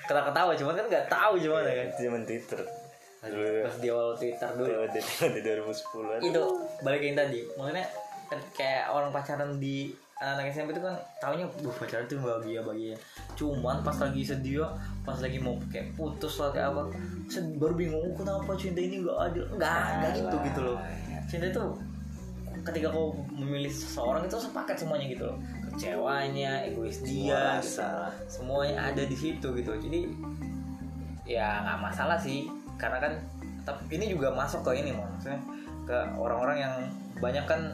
ketawa 0.06 0.30
ketawa 0.30 0.52
cuman 0.54 0.74
kan 0.78 0.86
nggak 0.89 1.08
tahu 1.10 1.34
gimana 1.41 1.69
kan. 1.74 1.88
zaman 1.98 2.22
Twitter 2.22 2.62
dulu 3.31 3.47
pas 3.63 3.75
di 3.79 3.88
awal 3.88 4.12
Twitter 4.19 4.49
dulu 4.55 4.67
di 4.91 4.99
di 5.31 5.41
2010 5.41 6.15
an 6.15 6.19
itu 6.23 6.43
balik 6.83 7.01
yang 7.01 7.15
tadi 7.15 7.39
maksudnya 7.55 7.86
kan 8.27 8.39
kayak 8.55 8.83
orang 8.89 9.09
pacaran 9.13 9.59
di 9.62 9.91
anak-anak 10.23 10.55
SMP 10.55 10.69
itu 10.71 10.81
kan 10.81 10.95
taunya 11.19 11.45
buh 11.59 11.75
pacaran 11.75 12.07
tuh 12.07 12.15
bahagia 12.23 12.63
bahagia. 12.63 12.95
Cuman 13.36 13.83
pas 13.83 13.97
lagi 13.99 14.21
sedih 14.23 14.63
pas 15.03 15.19
lagi 15.19 15.38
mau 15.43 15.59
kayak 15.67 15.91
putus 15.99 16.39
lah 16.39 16.55
kayak 16.55 16.71
apa 16.71 16.83
baru 17.59 17.73
bingung 17.75 17.99
"Oh, 17.99 18.13
kenapa 18.15 18.55
cinta 18.55 18.79
ini 18.79 19.03
nggak 19.03 19.17
adil? 19.19 19.43
Nggak 19.59 19.83
nggak 19.99 20.12
gitu 20.15 20.36
gitu 20.47 20.59
loh. 20.63 20.77
Cinta 21.27 21.45
itu 21.51 21.63
ketika 22.63 22.88
kau 22.95 23.12
memilih 23.36 23.67
seseorang 23.67 24.23
itu 24.23 24.39
sepaket 24.39 24.75
semuanya 24.79 25.05
gitu 25.12 25.23
loh. 25.27 25.38
Kecewanya 25.67 26.51
egois 26.63 27.03
dia 27.03 27.59
gitu. 27.59 27.75
rasa. 27.75 28.07
semuanya 28.31 28.93
ada 28.93 29.03
di 29.03 29.17
situ 29.19 29.47
gitu. 29.59 29.71
Jadi 29.75 30.07
ya 31.27 31.67
nggak 31.67 31.79
masalah 31.83 32.15
sih 32.15 32.47
karena 32.84 33.00
kan 33.00 33.13
tapi 33.63 33.96
ini 33.96 34.12
juga 34.12 34.36
masuk 34.36 34.60
ke 34.67 34.84
ini 34.84 34.91
mau 34.91 35.08
maksudnya 35.08 35.39
ke 35.88 35.98
orang-orang 36.19 36.58
yang 36.60 36.76
banyak 37.24 37.46
kan 37.48 37.72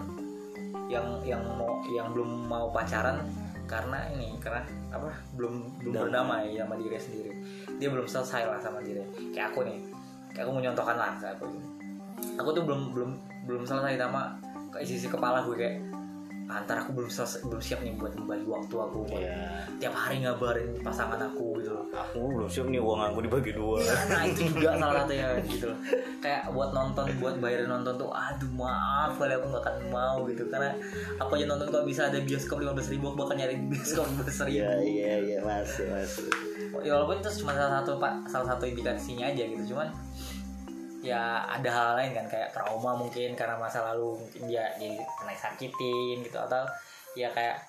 yang 0.85 1.05
yang 1.25 1.41
mau 1.57 1.81
yang 1.89 2.13
belum 2.13 2.45
mau 2.45 2.69
pacaran 2.69 3.25
karena 3.65 4.05
ini 4.13 4.37
karena 4.41 4.65
apa 4.89 5.13
belum 5.37 5.81
belum 5.81 5.93
Damai. 5.93 6.05
berdamai 6.09 6.45
sama 6.57 6.75
diri 6.81 6.97
sendiri. 6.97 7.31
Dia 7.77 7.89
belum 7.93 8.09
selesai 8.09 8.49
lah 8.49 8.57
sama 8.57 8.81
diri. 8.81 9.05
Kayak 9.29 9.53
aku 9.53 9.65
nih 9.65 9.77
kayak 10.33 10.49
aku 10.49 10.53
menyontohkan 10.57 10.97
lah 10.97 11.13
kayak 11.21 11.37
aku. 11.37 11.45
Aku 12.41 12.49
tuh 12.53 12.63
belum 12.65 12.81
belum 12.97 13.11
belum 13.45 13.61
selesai 13.65 13.97
sama 14.01 14.33
ke 14.73 14.77
isi 14.85 14.97
isi 14.97 15.07
kepala 15.09 15.45
gue 15.45 15.57
kayak 15.57 15.77
antar 16.49 16.81
aku 16.81 16.97
belum 16.97 17.05
selesai 17.05 17.45
belum 17.45 17.61
siap 17.61 17.85
nih 17.85 17.93
buat 17.93 18.09
membagi 18.17 18.41
waktu 18.49 18.73
aku 18.73 19.05
buat 19.05 19.21
Iya. 19.21 19.69
tiap 19.77 19.93
hari 19.93 20.25
ngabarin 20.25 20.81
pasangan 20.81 21.21
aku 21.21 21.61
gitu 21.61 21.77
loh. 21.77 21.85
Aku 21.93 22.25
belum 22.25 22.49
siap 22.49 22.65
nih 22.73 22.81
uang 22.81 22.97
aku 23.05 23.21
dibagi 23.21 23.53
dua. 23.53 23.77
Nah 24.09 24.25
itu 24.25 24.49
juga 24.49 24.73
salah 24.81 25.05
satunya 25.05 25.29
gitu 25.45 25.69
loh. 25.69 25.77
Kayak 26.17 26.49
buat 26.49 26.73
nonton 26.73 27.05
buat 27.21 27.37
bayarin 27.37 27.69
nonton 27.69 27.93
tuh 27.95 28.09
aduh 28.09 28.49
maaf 28.57 29.13
kali 29.21 29.37
aku 29.37 29.45
nggak 29.45 29.61
akan 29.61 29.75
mau 29.93 30.17
gitu. 30.25 30.43
Karena 30.49 30.73
aku 31.21 31.37
aja 31.37 31.45
nonton 31.45 31.69
kalau 31.69 31.85
bisa 31.85 32.09
ada 32.09 32.17
bioskop 32.17 32.57
lima 32.57 32.73
belas 32.73 32.89
ribu 32.89 33.13
aku 33.13 33.17
bakal 33.21 33.37
nyari 33.37 33.55
bioskop 33.69 34.09
lima 34.09 34.21
belas 34.25 34.37
ribu. 34.41 34.57
Iya 34.57 34.71
iya 34.81 35.11
iya 35.21 35.37
masih 35.45 35.85
masih. 35.85 36.25
Ya 36.81 36.97
walaupun 36.97 37.21
itu 37.21 37.29
cuma 37.45 37.53
salah 37.53 37.81
satu 37.85 38.01
pak 38.01 38.25
salah 38.25 38.57
satu 38.57 38.65
indikasinya 38.65 39.29
aja 39.29 39.43
gitu. 39.45 39.77
Cuman 39.77 39.93
ya 40.99 41.47
ada 41.47 41.69
hal 41.71 41.89
lain 41.95 42.11
kan 42.11 42.25
kayak 42.27 42.51
trauma 42.51 42.91
mungkin 42.95 43.31
karena 43.35 43.55
masa 43.55 43.83
lalu 43.93 44.19
mungkin 44.19 44.51
dia 44.51 44.67
jadi 44.75 44.99
pernah 45.15 45.35
sakitin 45.35 46.23
gitu 46.23 46.37
atau 46.37 46.67
ya 47.15 47.31
kayak 47.31 47.63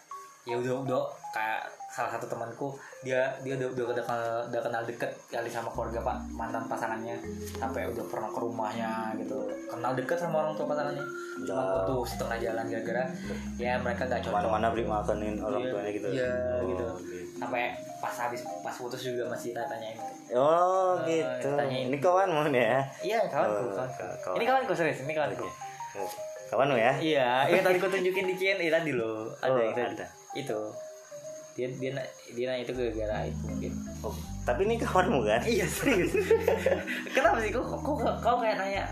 ya 0.44 0.58
udah 0.58 0.74
udah 0.82 1.04
kayak 1.30 1.79
salah 2.00 2.10
satu 2.10 2.26
temanku 2.26 2.72
dia 3.00 3.28
dia 3.38 3.52
udah 3.54 3.68
udah, 3.70 3.84
udah 3.86 4.00
kenal 4.02 4.24
udah 4.46 4.60
kenal 4.62 4.82
deket 4.82 5.10
kali 5.28 5.46
sama 5.46 5.68
keluarga 5.68 6.00
pak 6.00 6.16
mantan 6.30 6.64
pasangannya. 6.64 7.12
Sampai 7.52 7.84
udah 7.86 8.04
pernah 8.06 8.26
ke 8.26 8.40
rumahnya 8.40 8.90
gitu. 9.16 9.36
Kenal 9.66 9.92
deket 9.92 10.16
sama 10.16 10.40
orang 10.40 10.54
tua 10.54 10.64
pasangannya. 10.66 11.04
Cuma 11.40 11.56
Ya. 11.56 11.72
putus 11.82 12.08
setengah 12.10 12.36
jalan 12.38 12.64
gara-gara 12.66 13.04
ya 13.56 13.72
mereka 13.76 14.02
gak 14.06 14.20
cocok. 14.22 14.32
Mana-mana 14.34 14.66
beli 14.70 14.84
makanin 14.84 15.36
orang 15.38 15.60
Iya, 15.60 15.70
tuanya 15.70 15.90
gitu. 15.90 16.08
iya, 16.10 16.30
Oh, 16.54 16.64
gitu. 16.66 16.84
sampai 17.34 17.62
pas 17.98 18.14
habis 18.14 18.40
pas 18.60 18.74
putus 18.74 19.00
juga 19.02 19.24
masih 19.26 19.52
tanyain. 19.52 19.96
Oh 20.30 20.96
Eh, 21.02 21.20
gitu. 21.38 21.48
tanyain. 21.54 21.88
ini 21.88 21.96
kawanmu 21.96 22.48
nih 22.50 22.64
ya. 22.66 22.80
Iya 23.02 23.18
kawanku 23.26 23.56
Oh, 23.58 23.72
kawanku. 23.74 24.04
kawan. 24.20 24.36
ini 24.36 24.44
kawanku 24.46 24.72
serius 24.74 25.00
ini 25.00 25.12
kawanku. 25.12 25.44
Oh, 25.96 26.10
kawanmu 26.48 26.76
ya? 26.76 26.92
Iya 26.94 27.28
iya 27.46 27.60
tadi 27.62 27.76
ku 27.76 27.88
tunjukin 27.88 28.24
di 28.26 28.34
Kian 28.34 28.56
iya 28.58 28.72
tadi 28.74 28.92
loh. 28.92 29.28
Ada 29.38 29.48
Oh, 29.50 29.58
yang 29.58 29.72
tadi. 29.74 29.94
ada. 29.94 30.06
itu 30.32 30.58
dia 31.60 31.92
dia 31.92 31.92
dia 32.32 32.44
nanya 32.48 32.64
itu 32.64 32.72
gara-gara 32.72 33.16
itu 33.22 33.42
mungkin. 33.44 33.72
Oh, 34.00 34.16
tapi 34.42 34.64
ini 34.64 34.76
kawanmu 34.76 35.20
kan? 35.22 35.44
Iya 35.44 35.66
serius. 35.66 36.16
Kenapa 37.14 37.36
sih? 37.38 37.52
Kok 37.52 37.64
kok 37.76 38.16
kau 38.18 38.36
kayak 38.38 38.56
nanya 38.56 38.84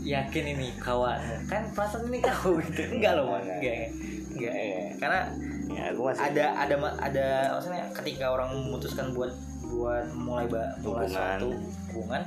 yakin 0.00 0.44
ini 0.50 0.72
kawan 0.76 1.20
kan 1.44 1.68
perasaan 1.70 2.08
ini 2.08 2.18
kau 2.18 2.56
gitu. 2.62 2.80
Enggak 2.88 3.12
loh 3.14 3.30
man 3.30 3.44
enggak 3.44 3.92
enggak. 4.32 4.52
Karena 4.96 5.20
ya 5.68 5.82
aku 5.92 6.00
masih 6.02 6.24
ada 6.24 6.44
ada 6.56 6.74
ada 6.98 7.26
maksudnya 7.52 7.84
ketika 7.92 8.26
orang 8.26 8.48
memutuskan 8.50 9.12
buat 9.12 9.30
buat 9.70 10.08
mulai 10.16 10.48
ba- 10.48 10.72
mulai 10.80 11.04
Hubungan. 11.04 11.10
suatu 11.12 11.48
hubungan 11.92 12.22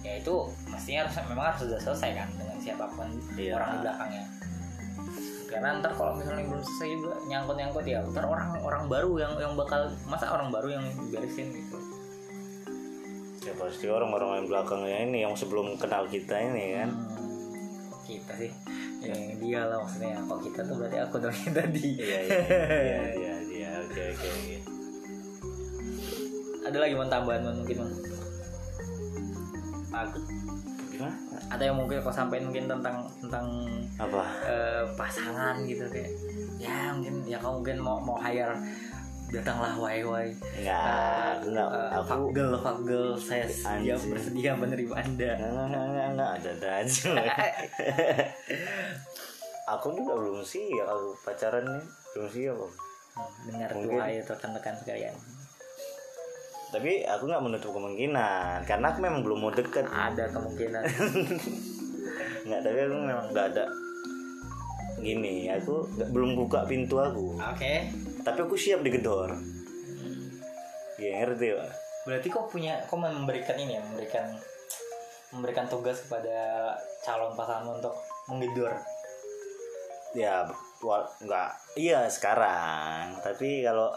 ya 0.00 0.12
itu 0.16 0.34
mestinya 0.66 1.04
harus 1.04 1.14
memang 1.26 1.46
harus 1.46 1.60
sudah 1.62 1.78
selesai 1.78 2.10
kan 2.16 2.28
dengan 2.34 2.56
siapa 2.58 2.86
pun 2.90 3.06
Iya. 3.34 3.54
orang 3.54 3.68
di 3.68 3.78
belakangnya 3.82 4.22
karena 5.48 5.80
ntar 5.80 5.96
kalau 5.96 6.12
misalnya 6.20 6.44
belum 6.44 6.60
selesai 6.60 6.88
juga 7.00 7.16
nyangkut 7.24 7.56
nyangkut 7.56 7.84
ya 7.88 8.04
ntar 8.12 8.24
orang 8.28 8.60
orang 8.60 8.84
baru 8.84 9.12
yang 9.16 9.32
yang 9.40 9.52
bakal 9.56 9.88
masa 10.04 10.28
orang 10.28 10.52
baru 10.52 10.76
yang 10.76 10.84
beresin 11.08 11.48
gitu. 11.56 11.78
Ya 13.48 13.52
pasti 13.56 13.88
orang-orang 13.88 14.44
yang 14.44 14.46
belakangnya 14.52 14.98
ini 15.08 15.18
yang 15.24 15.32
sebelum 15.32 15.80
kenal 15.80 16.04
kita 16.04 16.36
ini 16.36 16.84
kan? 16.84 16.90
Hmm, 16.92 17.96
kita 18.04 18.32
sih? 18.36 18.52
Yang 19.00 19.40
dia 19.40 19.60
lah 19.64 19.80
maksudnya. 19.80 20.20
Kalau 20.20 20.40
kita 20.44 20.60
tuh 20.68 20.76
berarti 20.76 20.98
aku 21.00 21.16
dong 21.16 21.32
yang 21.32 21.54
tadi. 21.56 21.86
Iya 21.96 22.20
iya 22.28 22.44
iya 22.76 23.00
iya 23.16 23.34
iya 23.48 23.70
oke 23.88 24.02
oke 24.12 24.28
ada 26.68 26.84
lagi 26.84 26.92
mau 26.92 27.08
tambahan 27.08 27.48
mungkin 27.48 27.80
aku. 29.88 30.18
Gimana 30.92 31.27
ada 31.48 31.62
yang 31.64 31.76
mungkin 31.80 31.96
kau 32.04 32.12
sampaikan 32.12 32.52
mungkin 32.52 32.68
tentang 32.68 32.96
tentang 33.24 33.46
apa 33.96 34.22
eh, 34.44 34.82
pasangan 34.94 35.64
gitu 35.64 35.84
kayak 35.88 36.12
ya 36.60 36.92
mungkin 36.92 37.24
ya 37.24 37.38
kau 37.40 37.60
mungkin 37.60 37.76
mau 37.80 37.96
mau 38.00 38.20
hire 38.20 38.52
datanglah 39.28 39.76
wai 39.76 40.00
wai 40.04 40.28
enggak 40.56 41.44
enggak 41.44 41.68
aku 41.92 42.32
fagel 42.32 42.50
fagel 42.56 43.04
saya 43.20 43.44
siap 43.44 44.00
Anjing. 44.00 44.12
bersedia 44.12 44.52
menerima 44.56 44.94
anda 44.96 45.30
enggak 45.36 45.64
enggak 45.68 45.84
enggak 45.84 46.06
enggak 46.16 46.30
ada 46.56 46.68
aja 46.80 47.10
aku 49.76 49.86
juga 49.92 50.12
belum 50.16 50.40
siap 50.40 50.86
aku 50.88 51.08
pacaran 51.20 51.64
nih 51.64 51.84
belum 52.16 52.28
siap 52.32 52.56
Om. 52.56 52.72
dengar 53.50 53.68
Mungkin. 53.76 53.98
doa 54.00 54.06
ya 54.08 54.22
rekan-rekan 54.24 54.74
sekalian 54.80 55.14
tapi 56.68 57.00
aku 57.04 57.24
nggak 57.26 57.44
menutup 57.44 57.70
kemungkinan 57.72 58.68
karena 58.68 58.86
aku 58.92 58.98
memang 59.00 59.20
belum 59.24 59.38
mau 59.40 59.52
deket. 59.52 59.88
Ada 59.88 60.28
kemungkinan. 60.32 60.82
Nggak 62.48 62.60
tapi 62.64 62.78
aku 62.80 62.96
memang 62.96 63.26
nggak 63.32 63.46
ada. 63.52 63.64
Gini 65.00 65.48
aku 65.52 65.84
nggak- 65.96 66.10
belum 66.12 66.36
buka 66.36 66.64
pintu 66.64 66.96
aku. 67.00 67.36
Oke. 67.36 67.88
Tapi 68.24 68.38
aku 68.44 68.56
siap 68.56 68.80
digedor 68.80 69.36
ya 70.98 71.22
ngerti 71.22 71.54
pak? 71.54 71.70
Berarti 72.04 72.28
kau 72.28 72.50
punya 72.50 72.82
kau 72.90 72.98
memberikan 72.98 73.54
ini 73.54 73.78
ya 73.78 73.82
memberikan 73.86 74.26
memberikan 75.30 75.70
tugas 75.70 76.02
kepada 76.04 76.74
calon 77.06 77.38
pasangan 77.38 77.78
untuk 77.78 77.94
menggedor? 78.26 78.74
Ya 80.12 80.44
nggak 81.22 81.50
iya 81.78 82.10
sekarang. 82.10 83.22
Tapi 83.22 83.62
kalau 83.62 83.94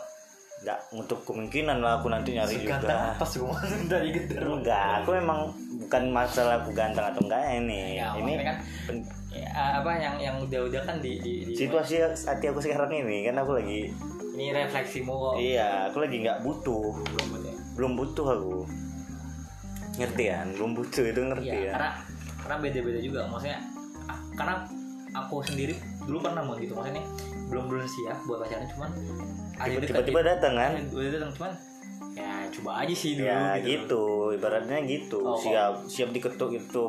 nggak 0.62 0.80
untuk 0.94 1.26
kemungkinan 1.26 1.82
lah 1.82 1.98
aku 1.98 2.08
nanti 2.08 2.38
nyari 2.38 2.54
Seganteng 2.54 2.94
juga. 2.94 3.18
apa 3.18 3.26
sih 3.26 3.42
Mas, 3.42 3.66
dari 3.90 4.10
gedor 4.14 4.62
enggak 4.62 5.02
aku 5.02 5.10
memang 5.18 5.40
bukan 5.82 6.04
masalah 6.14 6.62
aku 6.62 6.70
ganteng 6.72 7.02
atau 7.02 7.22
enggak 7.26 7.42
ini. 7.58 7.98
Ya, 7.98 8.14
ini 8.14 8.32
kan 8.40 8.58
pen- 8.86 9.10
ya, 9.34 9.50
apa 9.82 9.92
yang 9.98 10.16
yang 10.22 10.36
udah-udah 10.38 10.82
kan 10.86 11.02
di, 11.02 11.18
di, 11.18 11.34
di 11.50 11.54
situasi 11.58 11.98
hati 12.06 12.46
aku 12.46 12.62
sekarang 12.62 12.94
ini 12.94 13.26
kan 13.26 13.42
aku 13.42 13.58
lagi 13.58 13.90
ini 14.32 14.54
refleksimu 14.54 15.12
kok. 15.12 15.34
Iya 15.36 15.90
aku 15.90 15.98
lagi 16.00 16.16
nggak 16.22 16.38
butuh. 16.40 16.94
Belum 16.94 17.28
ya? 17.42 17.56
Belum 17.74 17.92
butuh 17.98 18.28
aku. 18.32 18.58
Ngerti 19.98 20.24
kan? 20.30 20.48
Belum 20.56 20.72
butuh 20.72 21.04
itu 21.04 21.20
ngerti 21.20 21.48
Iya, 21.52 21.60
ya. 21.68 21.72
karena 21.74 21.92
karena 22.38 22.56
beda-beda 22.62 23.00
juga. 23.02 23.22
Maksudnya 23.28 23.60
karena 24.38 24.56
aku 25.12 25.36
sendiri 25.44 25.76
dulu 26.02 26.18
pernah 26.20 26.42
mau 26.42 26.56
gitu 26.56 26.74
maksudnya 26.74 27.04
belum 27.48 27.64
belum 27.68 27.86
siap 27.86 28.18
buat 28.26 28.40
pacaran 28.42 28.66
cuman 28.66 28.90
tiba-tiba 29.62 30.22
datang 30.24 30.54
kan. 30.58 30.72
Udah 30.90 31.10
datang 31.12 31.32
cuman 31.36 31.52
ya 32.12 32.32
coba 32.52 32.72
aja 32.84 32.92
sih 32.92 33.16
dulu 33.16 33.28
ya 33.30 33.42
gitu, 33.60 33.68
gitu. 33.68 34.04
Ibaratnya 34.36 34.78
gitu. 34.84 35.20
Oh, 35.22 35.38
siap 35.38 35.86
siap 35.86 36.10
diketuk 36.12 36.52
itu. 36.52 36.84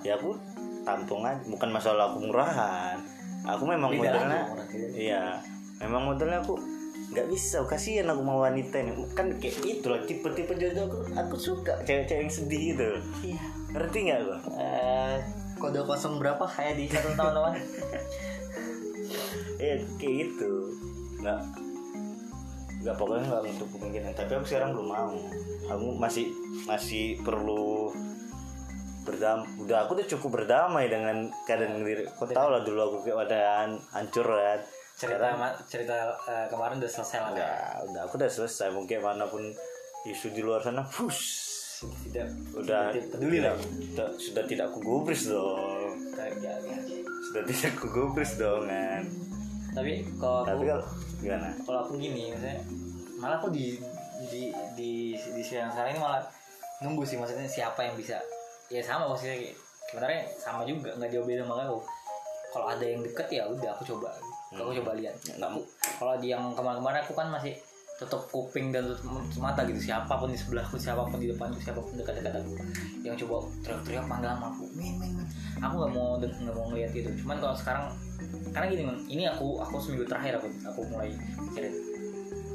Ya 0.00 0.14
aku 0.14 0.38
tampung 0.82 1.26
aja. 1.26 1.42
Bukan 1.44 1.68
masalah 1.68 2.12
aku 2.12 2.22
murahan. 2.24 2.96
Aku 3.44 3.64
memang 3.64 3.90
Beda 3.90 4.12
lagi 4.12 4.18
modelnya 4.18 4.40
gitu. 4.68 4.86
iya 4.94 5.40
memang 5.78 6.06
modelnya 6.06 6.38
aku 6.40 6.54
nggak 7.08 7.26
bisa. 7.26 7.64
Kasihan 7.64 8.06
aku 8.06 8.20
mau 8.20 8.40
wanita 8.40 8.76
ini. 8.78 8.92
Kan 9.12 9.32
kayak 9.36 9.58
itulah 9.64 10.00
tipe-tipe 10.04 10.52
jodoh 10.54 10.84
aku. 10.86 10.98
Aku 11.16 11.36
suka 11.36 11.74
cewek-cewek 11.82 12.22
yang 12.22 12.32
sedih 12.32 12.62
gitu 12.72 12.88
Iya. 13.24 13.42
ngerti 13.68 13.98
nggak 14.06 14.20
gua 14.22 14.38
Eh, 14.56 15.16
kode 15.58 15.80
kosong 15.84 16.16
berapa? 16.16 16.44
Kayak 16.46 16.74
di 16.78 16.84
satu 16.88 17.10
tahun 17.14 17.32
lawan 17.34 17.54
ya 19.62 19.74
kayak 19.98 20.14
gitu. 20.22 20.52
Nggak 21.18 21.40
nggak 22.78 22.94
pokoknya 22.94 23.22
nggak 23.26 23.42
untuk 23.50 23.68
kemungkinan. 23.74 24.12
Tapi 24.14 24.30
aku 24.38 24.46
sekarang 24.46 24.70
belum 24.74 24.88
mau. 24.88 25.14
Aku 25.68 25.86
masih 25.98 26.30
masih 26.64 27.18
perlu 27.26 27.90
berdam 29.02 29.40
udah 29.56 29.88
aku 29.88 29.96
udah 29.96 30.04
cukup 30.04 30.44
berdamai 30.44 30.84
dengan 30.84 31.32
keadaan 31.48 31.80
diri 31.80 32.04
kau 32.12 32.28
tau 32.28 32.52
lah 32.52 32.60
dulu 32.60 32.92
aku 32.92 33.08
kayak 33.08 33.24
wadaan 33.24 33.80
hancur 33.96 34.28
kan. 34.28 34.60
Cerita 34.98 35.32
ma- 35.38 35.56
cerita 35.64 36.12
eh, 36.28 36.44
kemarin 36.52 36.76
udah 36.76 36.92
selesai 36.92 37.18
lah 37.24 37.30
ya. 37.32 37.32
udah 37.32 37.54
udah 37.88 38.00
aku 38.04 38.14
udah 38.20 38.28
selesai. 38.28 38.68
Mungkin 38.68 39.00
mana 39.00 39.24
pun 39.24 39.40
isu 40.04 40.28
di 40.30 40.44
luar 40.44 40.60
sana 40.60 40.84
push 40.92 41.47
tidak 42.08 42.26
udah 42.56 42.90
tidak 42.90 43.08
peduli 43.14 43.38
lah. 43.38 43.54
sudah, 43.58 44.08
sudah 44.18 44.42
tidak 44.50 44.64
aku 44.72 44.78
gubris 44.82 45.22
dong 45.30 45.92
sudah 47.30 47.42
tidak 47.46 47.70
aku 47.78 47.86
gubris 47.94 48.32
dong 48.34 48.66
kan 48.66 49.02
tapi 49.76 50.02
kalau 50.18 50.42
tapi 50.42 50.66
aku 50.66 50.82
kalau 50.82 50.84
gimana? 51.22 51.48
kalau 51.62 51.78
aku 51.86 51.92
gini 52.02 52.34
maksudnya 52.34 52.58
malah 53.18 53.36
aku 53.38 53.50
di 53.54 53.78
di 54.26 54.50
di 54.74 55.14
di 55.14 55.42
siang 55.42 55.70
sekarang 55.70 55.94
ini 55.94 56.00
malah 56.02 56.22
nunggu 56.82 57.02
sih 57.06 57.18
maksudnya 57.18 57.46
siapa 57.46 57.86
yang 57.86 57.94
bisa. 57.98 58.18
Ya 58.70 58.82
sama 58.82 59.10
maksudnya 59.10 59.54
sebenarnya 59.90 60.22
sama 60.38 60.62
juga 60.66 60.94
nggak 60.98 61.10
jauh 61.10 61.26
beda 61.26 61.42
sama 61.46 61.66
aku. 61.66 61.78
Kalau 62.48 62.66
ada 62.70 62.84
yang 62.84 63.00
deket 63.04 63.28
ya 63.30 63.42
udah 63.46 63.70
aku 63.76 63.82
coba. 63.94 64.10
Aku 64.54 64.72
coba 64.82 64.90
lihat. 64.96 65.14
Nggak 65.36 65.50
mu- 65.52 65.68
kalau 65.98 66.14
di 66.18 66.32
yang 66.32 66.42
kemarin-kemarin 66.54 67.00
aku 67.04 67.12
kan 67.12 67.28
masih 67.28 67.54
tutup 67.98 68.22
kuping 68.30 68.70
dan 68.70 68.86
tutup 68.86 69.10
mata 69.42 69.66
gitu. 69.66 69.90
Siapa 69.90 70.14
pun 70.14 70.30
di 70.30 70.38
sebelahku 70.38 70.78
siapa 70.78 71.02
pun 71.02 71.18
di 71.18 71.26
depanku 71.28 71.58
siapa 71.58 71.82
pun 71.82 71.98
dekat-dekat 71.98 72.38
aku. 72.38 72.54
Yang 73.02 73.26
coba 73.26 73.50
teriak-teriak 73.66 74.04
panggil 74.06 74.30
nama 74.30 74.46
aku 74.54 74.64
min 74.78 74.94
min 75.02 75.18
aku 75.58 75.74
nggak 75.74 75.92
mau 75.92 76.08
nggak 76.18 76.54
mau 76.54 76.66
ngeliat 76.70 76.92
itu 76.94 77.10
cuman 77.22 77.36
kalau 77.42 77.54
sekarang 77.58 77.84
karena 78.54 78.66
gini 78.70 78.82
ini 79.10 79.22
aku 79.26 79.58
aku 79.58 79.82
seminggu 79.82 80.06
terakhir 80.06 80.38
aku 80.38 80.46
aku 80.62 80.80
mulai 80.90 81.10
pikirin 81.50 81.74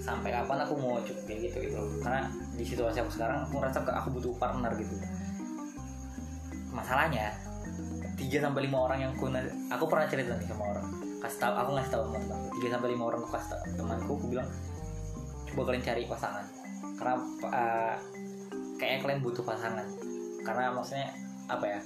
sampai 0.04 0.36
kapan 0.36 0.60
aku 0.64 0.74
mau 0.76 1.00
cukup 1.00 1.24
kayak 1.28 1.40
gitu 1.48 1.58
gitu 1.72 1.80
karena 2.04 2.28
di 2.56 2.64
situasi 2.68 3.00
aku 3.00 3.12
sekarang 3.12 3.48
aku 3.48 3.60
ngerasa 3.60 3.80
ke- 3.88 3.96
aku 3.96 4.08
butuh 4.20 4.32
partner 4.36 4.72
gitu. 4.76 4.96
Masalahnya 6.74 7.32
tiga 8.20 8.44
sampai 8.44 8.68
lima 8.68 8.78
orang 8.88 9.00
yang 9.00 9.12
aku 9.16 9.32
aku 9.72 9.84
pernah 9.88 10.08
cerita 10.08 10.36
nih 10.36 10.48
sama 10.48 10.64
orang. 10.76 10.88
Kasih 11.24 11.40
tahu 11.40 11.54
aku 11.56 11.70
ngasih 11.80 11.92
tahu 11.92 12.04
teman 12.12 12.22
tiga 12.60 12.68
sampai 12.76 12.90
lima 12.92 13.04
orang 13.08 13.20
aku 13.24 13.32
kasih 13.32 13.50
tahu 13.56 13.62
temanku 13.80 14.12
aku 14.20 14.26
bilang 14.28 14.50
coba 15.54 15.70
kalian 15.70 15.86
cari 15.86 16.04
pasangan. 16.10 16.46
Karena 16.98 17.16
uh, 17.46 17.96
kayaknya 18.82 19.00
kalian 19.06 19.22
butuh 19.22 19.44
pasangan. 19.46 19.86
Karena 20.42 20.74
maksudnya 20.74 21.14
apa 21.46 21.66
ya 21.68 21.80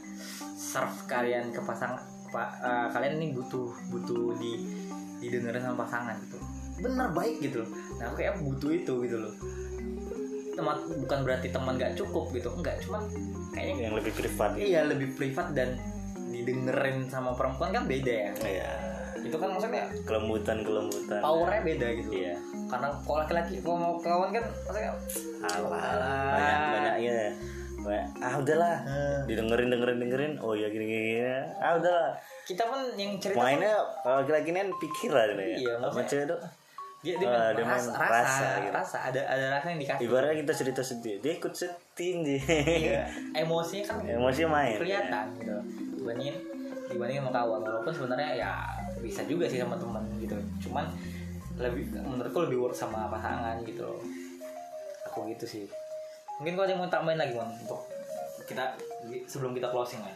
serve 0.56 0.98
kalian 1.10 1.50
ke 1.50 1.60
pasangan 1.66 1.98
pa- 2.30 2.56
uh, 2.62 2.88
kalian 2.94 3.18
ini 3.20 3.34
butuh 3.34 3.74
butuh 3.90 4.38
di 4.40 4.52
didengerin 5.20 5.68
sama 5.68 5.84
pasangan 5.84 6.16
gitu. 6.24 6.40
Bener 6.80 7.12
baik 7.12 7.44
gitu 7.44 7.66
loh. 7.66 7.72
Nah 8.00 8.04
aku 8.10 8.16
kayak 8.24 8.40
butuh 8.40 8.72
itu 8.72 8.94
gitu 9.04 9.18
loh. 9.20 9.34
Teman 10.58 10.78
bukan 11.06 11.20
berarti 11.22 11.48
teman 11.54 11.78
gak 11.78 11.94
cukup 12.00 12.34
gitu. 12.34 12.50
Enggak 12.56 12.82
cuman 12.88 13.04
kayaknya 13.54 13.92
yang 13.92 13.96
lebih 13.98 14.14
privat. 14.16 14.50
Gitu. 14.56 14.74
iya 14.74 14.82
lebih 14.86 15.10
privat 15.14 15.54
dan 15.54 15.78
didengerin 16.28 17.10
sama 17.10 17.34
perempuan 17.34 17.74
kan 17.74 17.84
beda 17.86 18.14
ya. 18.14 18.32
Iya. 18.46 18.72
Itu 19.24 19.38
kan 19.38 19.50
maksudnya 19.54 19.86
kelembutan 20.06 20.58
kelembutan 20.62 21.20
powernya 21.22 21.62
beda 21.64 21.88
gitu. 22.02 22.10
Iya. 22.14 22.36
Karena 22.68 22.88
kalau 23.02 23.18
laki-laki 23.24 23.54
kalau 23.64 23.78
mau 23.78 23.94
kawan 23.98 24.30
kan 24.36 24.46
maksudnya 24.46 24.92
alah. 25.46 25.82
Alah. 25.82 26.30
banyak 26.34 26.60
banyak 26.72 26.96
ya 27.02 27.32
banyak. 27.88 28.10
Ah 28.20 28.34
udahlah. 28.42 28.78
Didengerin 29.30 29.68
dengerin 29.72 29.98
dengerin. 30.02 30.34
Oh 30.44 30.54
ya 30.54 30.68
gini 30.68 30.86
gini, 30.86 31.04
gini. 31.18 31.32
ah 31.62 31.78
udahlah. 31.80 32.12
Kita 32.44 32.64
pun 32.68 32.80
yang 33.00 33.16
cerita 33.22 33.40
mainnya 33.40 33.74
kalau 34.04 34.24
laki-laki 34.24 34.50
ini 34.52 34.60
kan 34.66 34.70
pikiran 34.82 35.28
ya. 35.38 35.46
Iya, 35.58 35.74
sama 35.88 36.04
cewek 36.04 36.26
tuh. 36.28 36.40
Dia, 37.06 37.14
dia, 37.22 37.30
main 37.30 37.54
dia 37.54 37.62
rasa, 37.64 37.94
rasa, 37.94 38.10
rasa 38.10 38.48
gitu. 38.66 38.74
rasa, 38.74 38.98
ada 39.06 39.22
ada 39.30 39.46
rasa 39.54 39.66
yang 39.70 39.80
dikasih. 39.86 40.04
Ibaratnya 40.10 40.36
kita 40.42 40.54
cerita 40.58 40.82
sedih. 40.82 41.16
Dia 41.22 41.34
ikut 41.38 41.54
sedih 41.54 42.14
dia 42.26 42.42
Iya, 42.66 43.02
emosinya 43.46 43.84
kan 43.86 43.98
emosinya 44.02 44.50
main 44.50 44.78
kelihatan 44.82 45.26
gitu. 45.38 45.56
Dibandingin 46.02 46.36
dibandingin 46.90 47.22
sama 47.22 47.32
kawan. 47.32 47.60
Walaupun 47.62 47.94
sebenarnya 47.94 48.30
ya 48.42 48.52
bisa 49.08 49.24
juga 49.24 49.48
sih 49.48 49.58
sama 49.58 49.76
teman 49.76 50.04
gitu. 50.20 50.36
Cuman 50.62 50.86
lebih 51.56 51.90
menurutku 51.96 52.44
lebih 52.44 52.60
work 52.62 52.76
sama 52.76 53.08
pasangan 53.08 53.64
gitu 53.64 53.82
loh. 53.82 54.00
Aku 55.08 55.26
gitu 55.26 55.48
sih. 55.48 55.66
Mungkin 56.38 56.54
kau 56.54 56.64
ada 56.64 56.72
yang 56.72 56.82
mau 56.82 56.92
tambahin 56.92 57.18
lagi 57.18 57.34
mon 57.34 57.50
untuk 57.50 57.82
kita 58.46 58.78
sebelum 59.26 59.52
kita 59.52 59.68
closing 59.68 60.00
ya? 60.00 60.14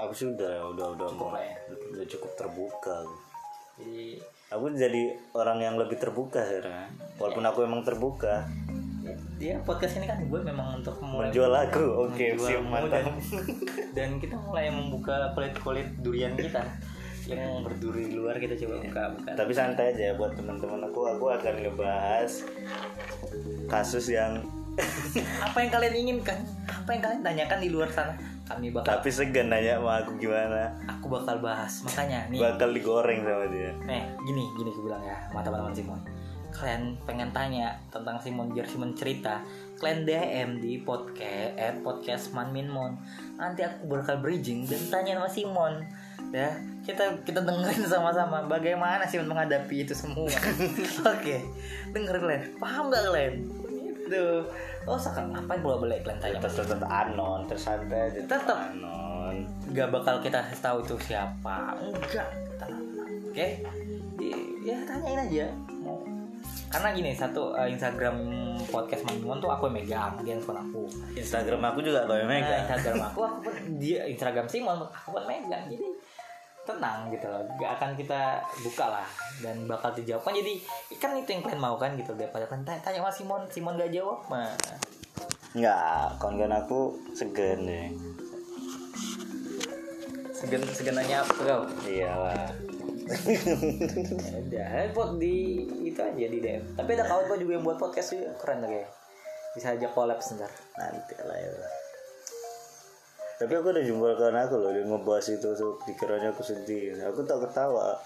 Aku 0.00 0.10
sih 0.10 0.26
udah 0.26 0.72
udah 0.72 0.86
udah 0.96 1.06
Cukup 1.06 1.28
mau- 1.28 1.38
ya. 1.38 1.54
udah 1.92 2.06
cukup 2.08 2.30
terbuka. 2.34 2.96
Jadi 3.76 4.18
aku 4.50 4.64
jadi 4.74 5.02
orang 5.30 5.58
yang 5.60 5.74
lebih 5.76 5.96
terbuka 5.96 6.40
sekarang 6.40 6.88
walaupun 7.16 7.44
aku 7.44 7.58
emang 7.62 7.80
terbuka. 7.80 8.48
Ya, 9.00 9.14
dia 9.38 9.54
podcast 9.62 9.96
ini 9.96 10.04
kan 10.04 10.20
buat 10.26 10.42
memang 10.42 10.76
untuk 10.76 10.98
mulai 11.00 11.30
menjual 11.30 11.48
lagu. 11.48 11.86
Oke 12.02 12.34
menjual 12.34 12.48
siap 12.50 12.64
mantap. 12.64 12.90
dan, 12.92 13.06
dan 13.94 14.08
kita 14.16 14.36
mulai 14.36 14.68
membuka 14.68 15.32
kulit-kulit 15.32 15.88
durian 15.98 16.34
kita 16.34 16.60
yang 17.36 17.62
berduri 17.62 18.10
di 18.10 18.14
luar 18.18 18.36
kita 18.42 18.58
coba 18.58 18.74
buka 18.82 19.02
buka. 19.14 19.30
Tapi 19.38 19.52
santai 19.54 19.94
aja 19.94 20.18
buat 20.18 20.34
teman-teman 20.34 20.82
aku. 20.90 21.00
Aku 21.14 21.24
akan 21.30 21.54
ngebahas 21.62 22.30
kasus 23.70 24.10
yang 24.10 24.42
apa 25.46 25.58
yang 25.60 25.70
kalian 25.70 25.94
inginkan? 25.94 26.38
Apa 26.66 26.90
yang 26.94 27.02
kalian 27.02 27.22
tanyakan 27.22 27.58
di 27.60 27.68
luar 27.70 27.90
sana? 27.90 28.14
Kami 28.50 28.74
bakal 28.74 28.98
tapi 28.98 29.08
segan 29.14 29.46
nanya 29.46 29.78
sama 29.78 30.02
aku 30.02 30.18
gimana. 30.18 30.74
Aku 30.90 31.06
bakal 31.06 31.38
bahas. 31.38 31.86
Makanya 31.86 32.26
nih. 32.34 32.40
Bakal 32.42 32.74
digoreng 32.74 33.22
sama 33.22 33.46
dia. 33.46 33.70
Nih 33.86 34.02
gini 34.26 34.42
gini 34.58 34.68
aku 34.74 34.90
bilang 34.90 35.02
ya 35.06 35.16
sama 35.30 35.46
teman-teman 35.46 35.74
Simon. 35.74 36.00
Kalian 36.50 36.98
pengen 37.06 37.30
tanya 37.30 37.78
tentang 37.94 38.18
Simon 38.18 38.50
biar 38.50 38.66
Simon 38.66 38.90
cerita. 38.98 39.38
Kalian 39.78 40.02
DM 40.02 40.50
di 40.58 40.82
podcast 40.82 41.54
at 41.54 41.78
podcast 41.86 42.34
Man 42.34 42.50
Min 42.50 42.66
Mon 42.66 42.98
nanti 43.38 43.64
aku 43.64 43.86
bakal 43.88 44.20
bridging 44.20 44.66
dan 44.66 44.82
tanya 44.90 45.16
sama 45.16 45.30
Simon 45.30 45.74
ya. 46.32 46.50
Kita 46.80 47.22
kita 47.22 47.44
dengerin 47.44 47.86
sama-sama 47.86 48.42
bagaimana 48.48 49.04
Simon 49.06 49.30
menghadapi 49.30 49.84
itu 49.84 49.94
semua. 49.94 50.26
Oke 51.14 51.44
dengerin 51.90 52.22
kalian 52.22 52.42
paham 52.58 52.84
gak 52.90 53.02
kalian 53.10 53.34
itu 54.10 54.26
oh 54.90 54.98
sekarang 54.98 55.30
apa 55.38 55.54
yang 55.54 55.62
boleh 55.62 55.98
kalian 56.02 56.18
tanya 56.18 56.42
tetap 56.42 56.66
tetap 56.66 56.90
anon 56.90 57.46
tersantai 57.46 58.10
aja 58.10 58.20
Tetep. 58.26 58.58
anon. 58.74 59.46
Nggak 59.70 59.88
bakal 59.94 60.18
kita 60.18 60.42
tahu 60.58 60.82
itu 60.82 60.98
siapa. 61.06 61.78
Enggak 61.78 62.26
oke? 63.30 63.46
Di- 64.18 64.50
ya 64.66 64.82
tanyain 64.82 65.30
aja. 65.30 65.46
Mau. 65.86 66.02
Karena 66.74 66.90
gini 66.90 67.14
satu 67.14 67.54
eh, 67.54 67.70
Instagram 67.70 68.18
podcast 68.66 69.06
Manimon 69.06 69.38
tuh 69.38 69.54
aku 69.54 69.70
yang 69.70 69.78
megang 69.78 70.18
dia 70.26 70.34
handphone 70.34 70.58
aku. 70.58 70.90
Instagram 71.14 71.62
aku 71.70 71.78
juga 71.86 72.02
kau 72.10 72.18
yang 72.18 72.26
nah, 72.26 72.42
megang. 72.42 72.62
Instagram 72.66 73.02
aku 73.14 73.20
aku 73.22 73.38
pun 73.46 73.54
dia 73.78 74.00
Instagram 74.10 74.46
Simon 74.50 74.90
aku 74.90 75.08
pun 75.14 75.22
megang. 75.30 75.70
Jadi 75.70 75.86
tenang 76.70 77.10
gitu 77.10 77.26
loh. 77.26 77.42
Gak 77.58 77.70
akan 77.78 77.90
kita 77.98 78.38
buka 78.62 78.86
lah 78.86 79.06
dan 79.42 79.66
bakal 79.66 79.90
dijawab. 79.94 80.22
Kan 80.22 80.34
jadi 80.38 80.54
kan 81.02 81.10
itu 81.18 81.30
yang 81.34 81.42
kalian 81.42 81.60
mau 81.60 81.76
kan 81.76 81.94
gitu. 81.98 82.14
Daripada 82.14 82.46
kalian 82.46 82.62
tanya, 82.62 82.80
tanya 82.80 82.98
sama 83.02 83.12
Simon 83.12 83.42
Simon 83.50 83.74
gak 83.80 83.90
jawab 83.90 84.20
mah. 84.30 84.54
Enggak, 85.50 86.14
kawan-kawan 86.22 86.54
aku 86.62 86.80
segan 87.12 87.66
deh. 87.66 87.90
segan 90.40 90.64
segan 90.72 90.96
nanya 90.96 91.20
apa 91.20 91.36
kau 91.36 91.62
Iyalah. 91.84 92.48
ada 94.32 94.86
buat 94.94 95.20
di 95.20 95.66
itu 95.84 95.98
aja 96.00 96.26
di 96.30 96.38
DM 96.38 96.62
tapi 96.78 96.94
ada 96.94 97.04
kawan 97.10 97.26
gue 97.26 97.38
juga 97.42 97.52
yang 97.58 97.64
buat 97.66 97.76
podcast 97.76 98.14
juga 98.14 98.30
keren 98.38 98.62
kayak 98.64 98.88
bisa 99.52 99.74
aja 99.74 99.86
collab 99.90 100.22
sebentar. 100.22 100.50
Nanti 100.78 101.14
lah 101.18 101.36
ya. 101.36 101.79
Tapi 103.40 103.52
aku 103.56 103.72
udah 103.72 103.84
jumpa 103.84 104.06
kawan 104.20 104.36
aku 104.36 104.54
loh, 104.60 104.70
dia 104.76 104.84
ngebahas 104.84 105.26
itu 105.32 105.48
tuh 105.56 105.72
pikirannya 105.88 106.28
aku 106.28 106.44
sedih. 106.44 106.92
Aku 107.08 107.24
tak 107.24 107.40
ketawa. 107.48 107.96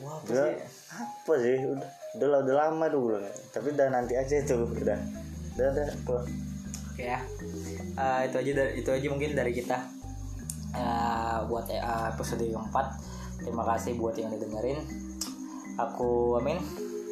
wah 0.00 0.20
apa 0.20 0.28
Dia 0.28 0.44
sih 0.48 0.56
apa 0.96 1.32
sih? 1.36 1.56
Udah, 1.68 1.88
udah, 2.16 2.40
udah 2.44 2.54
lama 2.56 2.84
bilang. 2.88 3.24
Tapi 3.52 3.76
udah 3.76 3.88
nanti 3.92 4.16
aja 4.16 4.34
itu, 4.40 4.56
udah. 4.56 4.98
Udah, 5.56 5.66
udah. 5.68 5.86
pulang. 6.08 6.26
oke 6.96 7.04
ya 7.04 7.20
Eh, 7.98 8.20
itu 8.30 8.36
aja 8.38 8.52
dari 8.62 8.72
itu 8.80 8.90
aja 8.90 9.06
mungkin 9.10 9.30
dari 9.36 9.52
kita 9.52 9.78
Eh, 10.78 11.38
buat 11.48 11.66
eh, 11.72 11.80
episode 12.12 12.44
keempat 12.44 12.86
terima 13.40 13.64
kasih 13.64 13.96
buat 13.96 14.14
yang 14.14 14.30
udah 14.30 14.40
dengerin 14.44 14.78
aku 15.80 16.36
Amin 16.38 16.60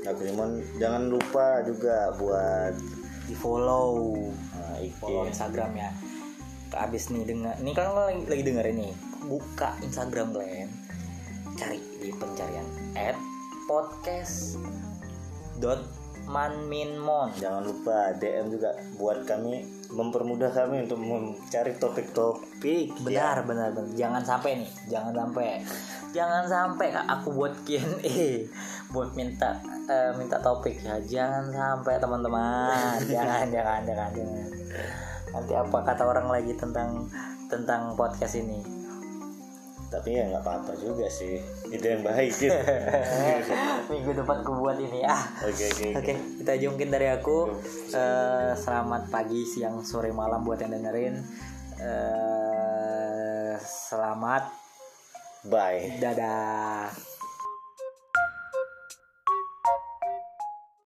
Aku 0.06 0.22
Simon, 0.22 0.62
jangan 0.78 1.10
lupa 1.10 1.66
juga 1.66 2.14
buat 2.14 2.70
di 3.26 3.34
follow 3.34 4.14
uh, 4.54 4.78
follow 5.02 5.26
Instagram 5.26 5.74
ya 5.74 5.90
abis 6.74 7.14
nih 7.14 7.22
dengar 7.28 7.54
ini 7.62 7.72
kan 7.76 7.94
lagi, 7.94 8.22
lagi 8.26 8.42
dengerin 8.42 8.76
nih. 8.82 8.94
Buka 9.26 9.78
Instagram 9.82 10.34
kalian 10.34 10.70
cari 11.56 11.80
di 12.02 12.12
pencarian 12.12 12.66
at 12.94 13.16
podcast 13.64 14.60
dot 15.56 15.80
manminmon 16.26 17.32
Jangan 17.38 17.62
lupa 17.64 18.12
DM 18.18 18.50
juga 18.52 18.74
buat 18.98 19.24
kami 19.24 19.62
mempermudah 19.86 20.50
kami 20.50 20.82
untuk 20.82 20.98
mencari 20.98 21.78
topik-topik. 21.78 22.90
benar 23.06 23.46
benar 23.46 23.70
benar. 23.70 23.94
Jangan 23.94 24.22
sampai 24.26 24.66
nih 24.66 24.70
jangan 24.90 25.14
sampai. 25.14 25.62
Jangan 26.10 26.44
sampai 26.48 26.86
Kak, 26.96 27.06
aku 27.06 27.28
buat 27.34 27.54
Q&A 27.62 28.48
buat 28.90 29.14
minta 29.14 29.62
eh, 29.86 30.10
minta 30.18 30.42
topik. 30.42 30.82
Ya 30.82 30.98
jangan 31.06 31.54
sampai 31.54 31.94
teman-teman. 32.02 32.98
Jangan 33.12 33.46
jangan 33.54 33.80
jangan 33.86 34.10
jangan 34.14 34.46
nanti 35.36 35.52
apa 35.52 35.84
kata 35.84 36.08
orang 36.08 36.32
lagi 36.32 36.56
tentang 36.56 37.04
tentang 37.52 37.92
podcast 37.92 38.40
ini? 38.40 38.64
Tapi 39.86 40.18
ya 40.18 40.26
nggak 40.32 40.42
apa-apa 40.42 40.72
juga 40.80 41.06
sih. 41.06 41.38
Itu 41.68 41.84
yang 41.84 42.02
baik 42.02 42.32
gitu 42.34 42.50
minggu 43.92 44.18
depan 44.18 44.42
ku 44.42 44.58
buat 44.58 44.80
ini 44.80 45.06
ah. 45.06 45.22
Oke 45.46 45.70
oke 45.70 45.86
Oke, 46.02 46.12
kita 46.42 46.50
aja 46.58 46.66
mungkin 46.72 46.90
dari 46.90 47.06
aku. 47.12 47.54
Eh, 47.94 48.52
selamat 48.58 49.12
pagi, 49.12 49.46
siang, 49.46 49.84
sore, 49.86 50.10
malam 50.10 50.42
buat 50.42 50.58
yang 50.58 50.74
dengerin. 50.74 51.14
Eh, 51.78 53.54
selamat, 53.62 54.50
bye. 55.46 56.00
Dadah. 56.02 57.15